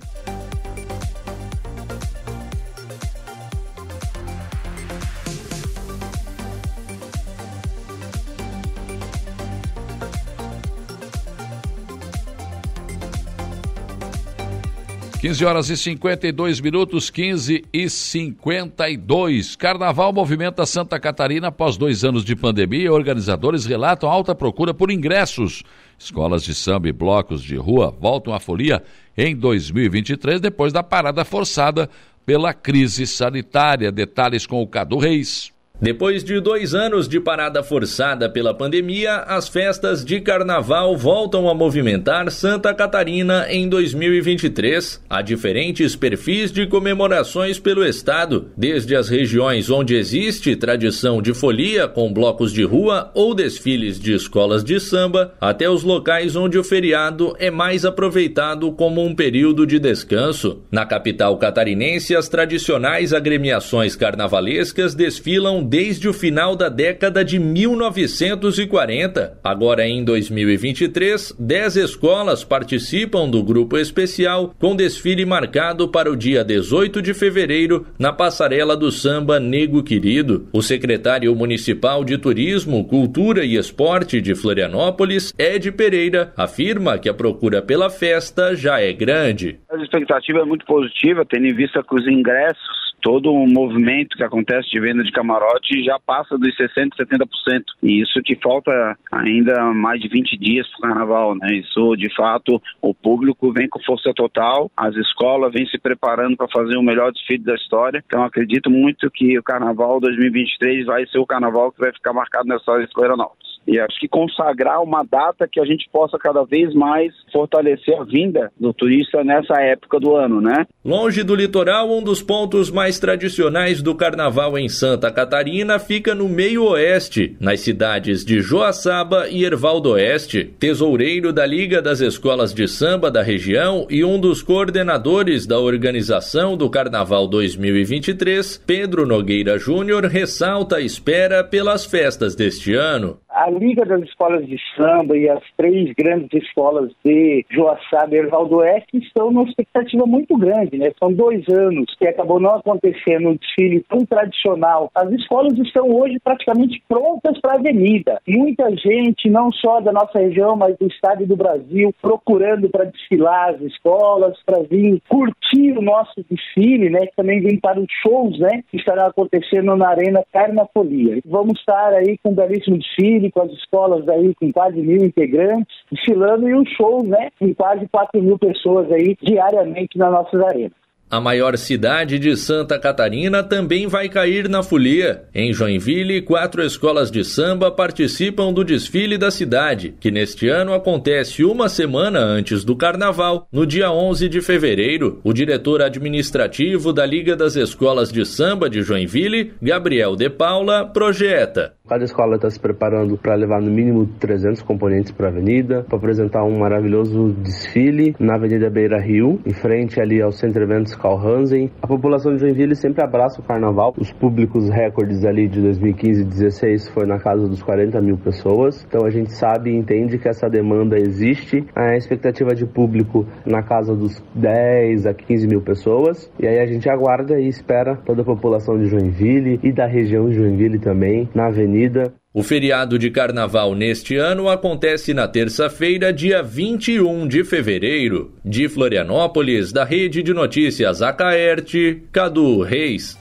[15.19, 19.57] 15 horas e 52 minutos, 15 e 52.
[19.57, 22.93] Carnaval movimenta Santa Catarina após dois anos de pandemia.
[22.93, 25.61] Organizadores relatam alta procura por ingressos.
[25.97, 28.81] Escolas de samba e blocos de rua voltam à folia
[29.17, 31.89] em 2023, depois da parada forçada
[32.25, 33.91] pela crise sanitária.
[33.91, 35.51] Detalhes com o Cadu Reis.
[35.81, 41.53] Depois de dois anos de parada forçada pela pandemia, as festas de carnaval voltam a
[41.53, 45.01] movimentar Santa Catarina em 2023.
[45.09, 51.87] Há diferentes perfis de comemorações pelo estado, desde as regiões onde existe tradição de folia
[51.87, 56.63] com blocos de rua ou desfiles de escolas de samba, até os locais onde o
[56.63, 60.61] feriado é mais aproveitado como um período de descanso.
[60.69, 69.39] Na capital catarinense, as tradicionais agremiações carnavalescas desfilam desde o final da década de 1940.
[69.43, 76.43] Agora, em 2023, 10 escolas participam do grupo especial, com desfile marcado para o dia
[76.43, 80.47] 18 de fevereiro na passarela do samba Nego Querido.
[80.51, 87.13] O secretário municipal de Turismo, Cultura e Esporte de Florianópolis, Ed Pereira, afirma que a
[87.13, 89.59] procura pela festa já é grande.
[89.69, 94.23] A expectativa é muito positiva, tendo em vista que os ingressos todo o movimento que
[94.23, 97.63] acontece de venda de camarote já passa dos 60%, 70%.
[97.83, 101.47] E isso que falta ainda mais de 20 dias para o carnaval, né?
[101.55, 106.47] Isso, de fato, o público vem com força total, as escolas vêm se preparando para
[106.47, 108.03] fazer o melhor desfile da história.
[108.05, 112.47] Então, acredito muito que o carnaval 2023 vai ser o carnaval que vai ficar marcado
[112.47, 116.43] na história de Florianópolis e acho que consagrar uma data que a gente possa cada
[116.43, 120.65] vez mais fortalecer a vinda do turista nessa época do ano, né?
[120.83, 126.27] Longe do litoral, um dos pontos mais tradicionais do carnaval em Santa Catarina fica no
[126.27, 130.45] meio oeste, nas cidades de Joaçaba e Ervaldo Oeste.
[130.59, 136.57] Tesoureiro da Liga das Escolas de Samba da região e um dos coordenadores da organização
[136.57, 143.85] do Carnaval 2023, Pedro Nogueira Júnior ressalta a espera pelas festas deste ano a Liga
[143.85, 149.31] das Escolas de Samba e as três grandes escolas de Joaçaba e Ervaldo Oeste estão
[149.31, 150.91] numa expectativa muito grande, né?
[150.97, 154.91] São dois anos que acabou não acontecendo um desfile tão tradicional.
[154.95, 158.19] As escolas estão hoje praticamente prontas para a avenida.
[158.27, 162.85] Muita gente, não só da nossa região, mas do estado e do Brasil, procurando para
[162.85, 167.07] desfilar as escolas, para vir curtir o nosso desfile, né?
[167.07, 168.63] Que também vem para os shows, né?
[168.69, 171.19] Que estarão acontecendo na Arena Carnafolia.
[171.25, 175.75] Vamos estar aí com um belíssimo desfile, com as escolas aí com quase mil integrantes,
[175.91, 180.79] desfilando e um show, né, com quase 4 mil pessoas aí diariamente nas nossas arenas.
[181.11, 185.23] A maior cidade de Santa Catarina também vai cair na folia.
[185.33, 191.43] Em Joinville, quatro escolas de samba participam do desfile da cidade, que neste ano acontece
[191.43, 195.19] uma semana antes do carnaval, no dia 11 de fevereiro.
[195.23, 201.73] O diretor administrativo da Liga das Escolas de Samba de Joinville, Gabriel De Paula, projeta.
[201.89, 205.97] Cada escola está se preparando para levar no mínimo 300 componentes para a avenida, para
[205.97, 211.17] apresentar um maravilhoso desfile na Avenida Beira Rio, em frente ali ao Centro Eventos Carl
[211.17, 211.71] Hansen.
[211.81, 213.95] A população de Joinville sempre abraça o carnaval.
[213.97, 218.85] Os públicos recordes ali de 2015 e 2016 foi na casa dos 40 mil pessoas.
[218.87, 221.65] Então a gente sabe e entende que essa demanda existe.
[221.75, 226.31] A expectativa de público na casa dos 10 a 15 mil pessoas.
[226.39, 230.29] E aí a gente aguarda e espera toda a população de Joinville e da região
[230.29, 232.13] de Joinville também na avenida Avenida.
[232.33, 238.33] O feriado de carnaval neste ano acontece na terça-feira, dia 21 de fevereiro.
[238.45, 243.18] De Florianópolis, da Rede de Notícias Acaerte, Cadu Reis.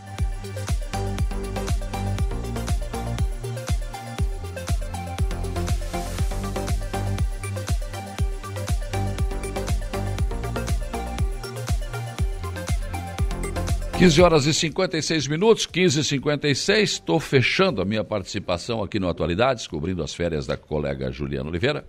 [13.98, 19.08] 15 horas e 56 minutos, 15 e 56 Estou fechando a minha participação aqui no
[19.08, 21.84] Atualidades, cobrindo as férias da colega Juliana Oliveira.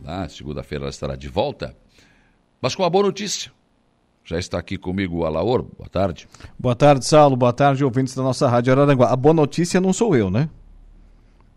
[0.00, 1.76] Na segunda-feira ela estará de volta,
[2.60, 3.52] mas com uma boa notícia.
[4.24, 5.62] Já está aqui comigo o Alaor.
[5.62, 6.26] Boa tarde.
[6.58, 7.36] Boa tarde, Saulo.
[7.36, 9.12] Boa tarde, ouvintes da nossa Rádio Araranguá.
[9.12, 10.48] A boa notícia não sou eu, né?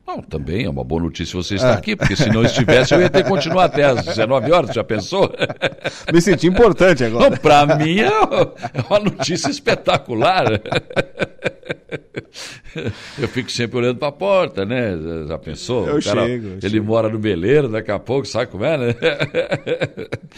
[0.05, 1.73] Não, também é uma boa notícia você estar é.
[1.73, 4.83] aqui, porque se não estivesse eu ia ter que continuar até às 19 horas, já
[4.83, 5.31] pensou?
[6.13, 7.37] Me senti importante agora.
[7.37, 10.45] Para mim é, é uma notícia espetacular.
[13.19, 14.97] Eu fico sempre olhando para a porta, né?
[15.27, 15.87] Já pensou?
[15.87, 16.47] Eu cara, chego.
[16.47, 16.85] Eu ele chego.
[16.85, 18.95] mora no Beleiro, daqui a pouco, sabe como é, né?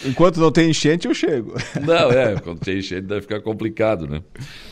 [0.06, 1.54] Enquanto não tem enchente, eu chego.
[1.82, 4.22] Não, é, quando tem enchente deve ficar complicado, né?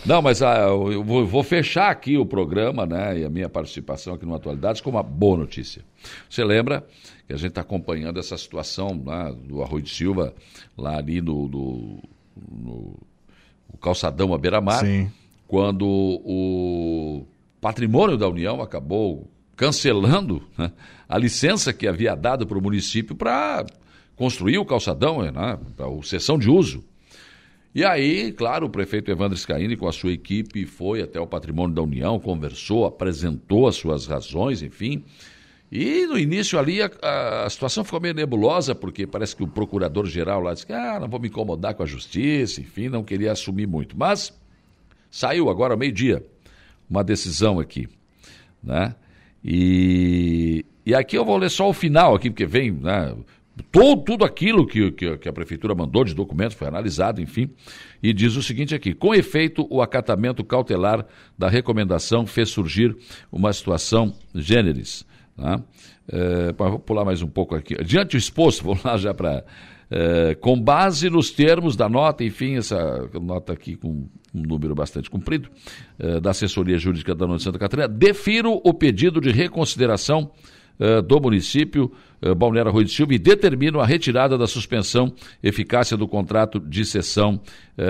[0.05, 3.19] Não, mas ah, eu vou, vou, fechar aqui o programa, né?
[3.19, 5.83] E a minha participação aqui no Atualidades com uma boa notícia.
[6.29, 6.85] Você lembra
[7.27, 10.33] que a gente está acompanhando essa situação lá do Arroio de Silva,
[10.77, 12.03] lá ali no, no,
[12.51, 12.99] no,
[13.71, 14.83] no calçadão à beira-mar?
[15.47, 17.25] Quando o
[17.61, 20.71] patrimônio da União acabou cancelando né,
[21.07, 23.65] a licença que havia dado para o município para
[24.15, 25.31] construir o calçadão, né,
[25.75, 26.83] para a sessão de uso.
[27.75, 31.75] E aí, claro, o prefeito Evandro Scaini, com a sua equipe, foi até o patrimônio
[31.75, 35.03] da União, conversou, apresentou as suas razões, enfim.
[35.71, 40.39] E no início ali a, a situação ficou meio nebulosa, porque parece que o procurador-geral
[40.39, 43.65] lá disse que ah, não vou me incomodar com a justiça, enfim, não queria assumir
[43.65, 43.97] muito.
[43.97, 44.31] Mas
[45.13, 46.25] Saiu agora meio-dia
[46.89, 47.87] uma decisão aqui,
[48.63, 48.95] né?
[49.45, 53.15] E, e aqui eu vou ler só o final aqui, porque vem, né?
[53.71, 57.51] Todo, tudo aquilo que, que, que, a prefeitura mandou de documentos foi analisado, enfim,
[58.01, 61.05] e diz o seguinte aqui: com efeito, o acatamento cautelar
[61.37, 62.95] da recomendação fez surgir
[63.31, 65.05] uma situação generis.
[65.37, 65.61] Tá?
[66.07, 67.75] É, vou pular mais um pouco aqui.
[67.83, 69.43] Diante do exposto, vou lá já para
[69.91, 75.11] é, com base nos termos da nota, enfim, essa nota aqui com um número bastante
[75.11, 75.49] comprido,
[75.99, 80.31] é, da assessoria jurídica da União de Santa Catarina, defiro o pedido de reconsideração
[80.79, 81.91] é, do município
[82.37, 87.41] Balneário Rui de Silva e determino a retirada da suspensão eficácia do contrato de cessão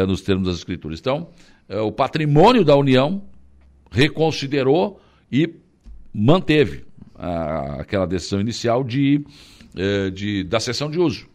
[0.07, 0.99] nos termos das escrituras.
[0.99, 1.29] Então,
[1.69, 3.21] o patrimônio da União
[3.91, 4.99] reconsiderou
[5.31, 5.53] e
[6.11, 9.23] manteve a, aquela decisão inicial de,
[10.15, 11.27] de, da cessão de uso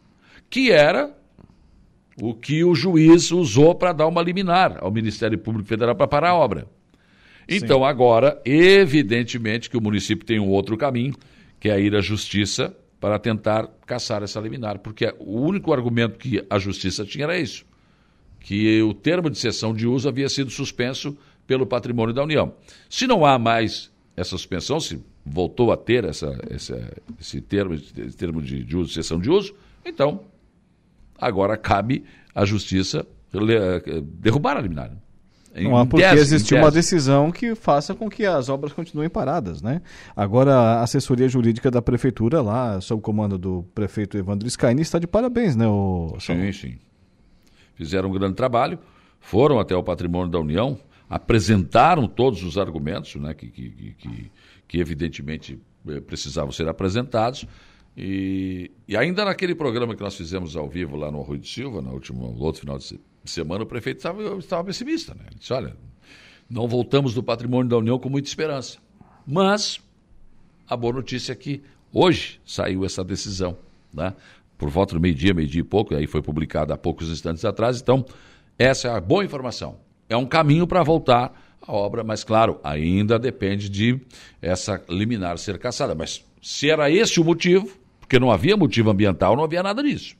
[0.50, 1.14] que era
[2.20, 6.30] o que o juiz usou para dar uma liminar ao Ministério Público Federal para parar
[6.30, 6.66] a obra.
[7.48, 7.84] Então, Sim.
[7.84, 11.14] agora, evidentemente que o município tem um outro caminho,
[11.58, 16.44] que é ir à justiça para tentar caçar essa liminar, porque o único argumento que
[16.50, 17.64] a justiça tinha era isso,
[18.40, 22.54] que o termo de cessão de uso havia sido suspenso pelo patrimônio da União.
[22.90, 28.16] Se não há mais essa suspensão, se voltou a ter essa, essa esse termo, esse
[28.16, 29.54] termo de, de uso, cessão de uso,
[29.84, 30.24] então
[31.18, 33.04] Agora cabe à justiça
[33.34, 34.92] eh, derrubar a liminar.
[35.64, 39.82] Não há porque existe uma decisão que faça com que as obras continuem paradas, né?
[40.16, 44.98] Agora, a assessoria jurídica da prefeitura, lá, sob o comando do prefeito Evandro Scaini, está
[44.98, 45.66] de parabéns, né?
[45.66, 46.16] O...
[46.20, 46.78] Sim, sim.
[47.74, 48.78] Fizeram um grande trabalho,
[49.20, 50.78] foram até o patrimônio da União,
[51.08, 53.34] apresentaram todos os argumentos, né?
[53.34, 54.32] Que, que, que,
[54.66, 57.46] que evidentemente eh, precisavam ser apresentados
[58.00, 61.82] e, e, ainda naquele programa que nós fizemos ao vivo lá no Arroio de Silva,
[61.82, 65.14] no último no outro final de semana, o prefeito estava, estava pessimista.
[65.14, 65.22] Né?
[65.26, 65.76] Ele disse: olha,
[66.48, 68.78] não voltamos do patrimônio da União com muita esperança.
[69.26, 69.80] Mas
[70.66, 71.62] a boa notícia é que
[71.92, 73.58] hoje saiu essa decisão,
[73.92, 74.14] né?
[74.58, 77.80] por volta do meio-dia, meio-dia e pouco, aí foi publicada há poucos instantes atrás.
[77.80, 78.04] Então,
[78.58, 79.76] essa é a boa informação.
[80.08, 84.00] É um caminho para voltar a obra, mas claro, ainda depende de
[84.42, 85.94] essa liminar ser caçada.
[85.94, 87.68] Mas se era esse o motivo,
[88.00, 90.16] porque não havia motivo ambiental, não havia nada disso.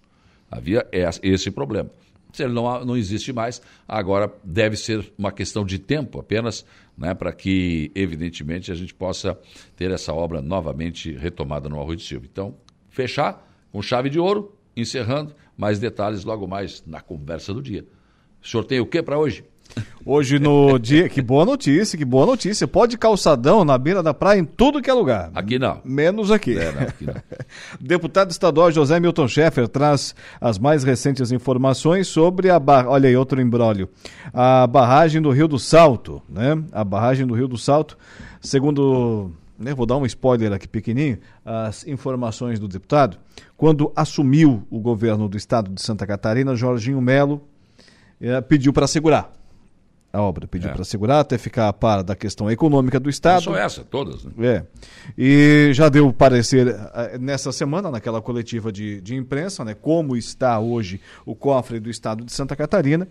[0.51, 0.86] Havia
[1.22, 1.90] esse problema.
[2.39, 6.64] Se ele não, não existe mais, agora deve ser uma questão de tempo apenas,
[6.97, 9.36] né, para que, evidentemente, a gente possa
[9.74, 12.26] ter essa obra novamente retomada no Arroio de Silva.
[12.30, 12.55] Então,
[12.91, 17.84] fechar com chave de ouro, encerrando, mais detalhes logo mais na conversa do dia.
[18.41, 19.45] O senhor tem o que para hoje?
[20.10, 21.06] Hoje no dia.
[21.06, 22.66] Que boa notícia, que boa notícia.
[22.66, 25.30] Pode calçadão na beira da praia em tudo que é lugar.
[25.34, 25.82] Aqui não.
[25.84, 26.56] Menos aqui.
[26.58, 27.14] É, não, aqui não.
[27.78, 32.59] Deputado estadual José Milton Schaeffer traz as mais recentes informações sobre a.
[32.59, 32.86] Bar...
[32.88, 33.86] Olha aí, outro embrólio.
[34.32, 36.59] A barragem do Rio do Salto, né?
[36.72, 37.98] A barragem do Rio do Salto,
[38.40, 39.30] segundo.
[39.59, 43.18] Né, vou dar um spoiler aqui pequenininho, as informações do deputado.
[43.59, 47.43] Quando assumiu o governo do estado de Santa Catarina, Jorginho Melo
[48.20, 49.38] eh, pediu para segurar
[50.12, 50.47] a obra.
[50.47, 50.72] Pediu é.
[50.72, 53.47] para segurar até ficar a par da questão econômica do Estado.
[53.47, 54.24] Não só essa, todas.
[54.24, 54.32] Né?
[54.40, 54.64] É.
[55.16, 60.59] E já deu parecer eh, nessa semana, naquela coletiva de, de imprensa, né, como está
[60.59, 63.06] hoje o cofre do Estado de Santa Catarina.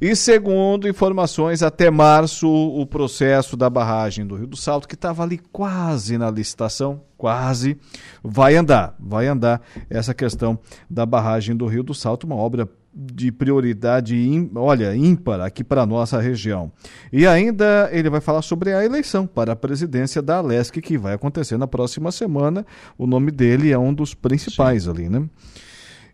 [0.00, 5.22] E segundo informações, até março, o processo da barragem do Rio do Salto, que estava
[5.22, 7.76] ali quase na licitação, quase,
[8.24, 10.58] vai andar, vai andar essa questão
[10.88, 14.16] da barragem do Rio do Salto, uma obra de prioridade,
[14.54, 16.72] olha, ímpar aqui para a nossa região.
[17.12, 21.14] E ainda ele vai falar sobre a eleição para a presidência da Alesc, que vai
[21.14, 22.66] acontecer na próxima semana.
[22.98, 24.90] O nome dele é um dos principais Sim.
[24.90, 25.28] ali, né?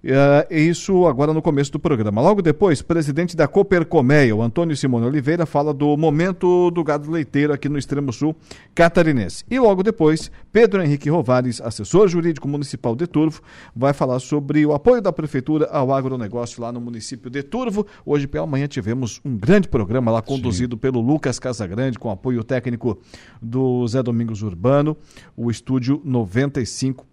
[0.04, 2.20] Uh, isso agora no começo do programa.
[2.20, 7.52] Logo depois, presidente da Copercomeia, o Antônio Simone Oliveira, fala do momento do gado leiteiro
[7.52, 8.36] aqui no extremo sul
[8.74, 9.44] catarinense.
[9.50, 13.40] E logo depois, Pedro Henrique Rovares, assessor jurídico municipal de Turvo,
[13.74, 17.86] vai falar sobre o apoio da prefeitura ao agronegócio lá no município de Turvo.
[18.04, 20.80] Hoje pela manhã tivemos um grande programa lá conduzido Sim.
[20.80, 22.98] pelo Lucas Casagrande, com apoio técnico
[23.40, 24.96] do Zé Domingos Urbano,
[25.36, 27.04] o estúdio 95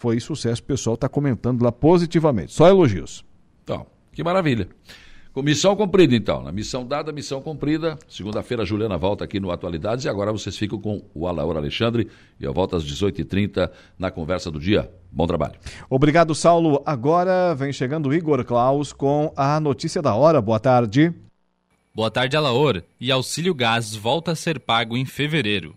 [0.00, 2.54] foi sucesso, o pessoal está comentando lá positivamente.
[2.54, 3.22] Só elogios.
[3.62, 4.66] Então, que maravilha.
[5.30, 6.42] Com missão cumprida, então.
[6.42, 7.98] Na missão dada, missão cumprida.
[8.08, 12.08] Segunda-feira, a Juliana volta aqui no Atualidades e agora vocês ficam com o Alaor Alexandre
[12.40, 14.90] e eu volto às 18h30 na conversa do dia.
[15.12, 15.54] Bom trabalho.
[15.90, 16.82] Obrigado, Saulo.
[16.86, 20.40] Agora vem chegando o Igor Klaus com a notícia da hora.
[20.40, 21.12] Boa tarde.
[21.94, 22.82] Boa tarde, Alaor.
[22.98, 25.76] E auxílio gás volta a ser pago em fevereiro.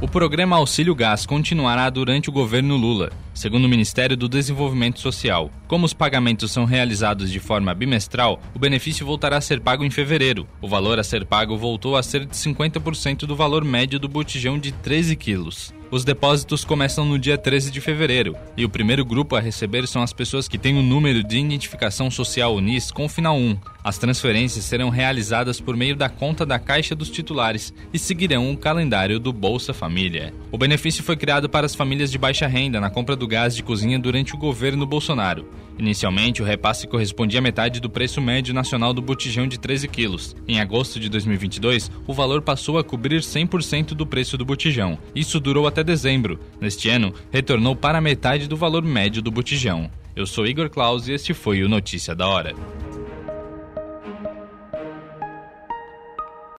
[0.00, 5.50] O programa Auxílio Gás continuará durante o governo Lula, segundo o Ministério do Desenvolvimento Social.
[5.66, 9.90] Como os pagamentos são realizados de forma bimestral, o benefício voltará a ser pago em
[9.90, 10.46] fevereiro.
[10.62, 14.56] O valor a ser pago voltou a ser de 50% do valor médio do botijão
[14.56, 15.74] de 13 quilos.
[15.90, 20.02] Os depósitos começam no dia 13 de fevereiro e o primeiro grupo a receber são
[20.02, 23.56] as pessoas que têm o número de identificação social UNIS com final 1.
[23.82, 28.56] As transferências serão realizadas por meio da conta da Caixa dos titulares e seguirão o
[28.56, 30.34] calendário do Bolsa Família.
[30.52, 33.62] O benefício foi criado para as famílias de baixa renda na compra do gás de
[33.62, 35.48] cozinha durante o governo Bolsonaro.
[35.78, 40.34] Inicialmente, o repasse correspondia à metade do preço médio nacional do botijão de 13 quilos.
[40.46, 44.98] Em agosto de 2022, o valor passou a cobrir 100% do preço do botijão.
[45.14, 46.38] Isso durou até dezembro.
[46.60, 49.90] Neste ano, retornou para metade do valor médio do botijão.
[50.14, 52.54] Eu sou Igor Claus e este foi o Notícia da Hora.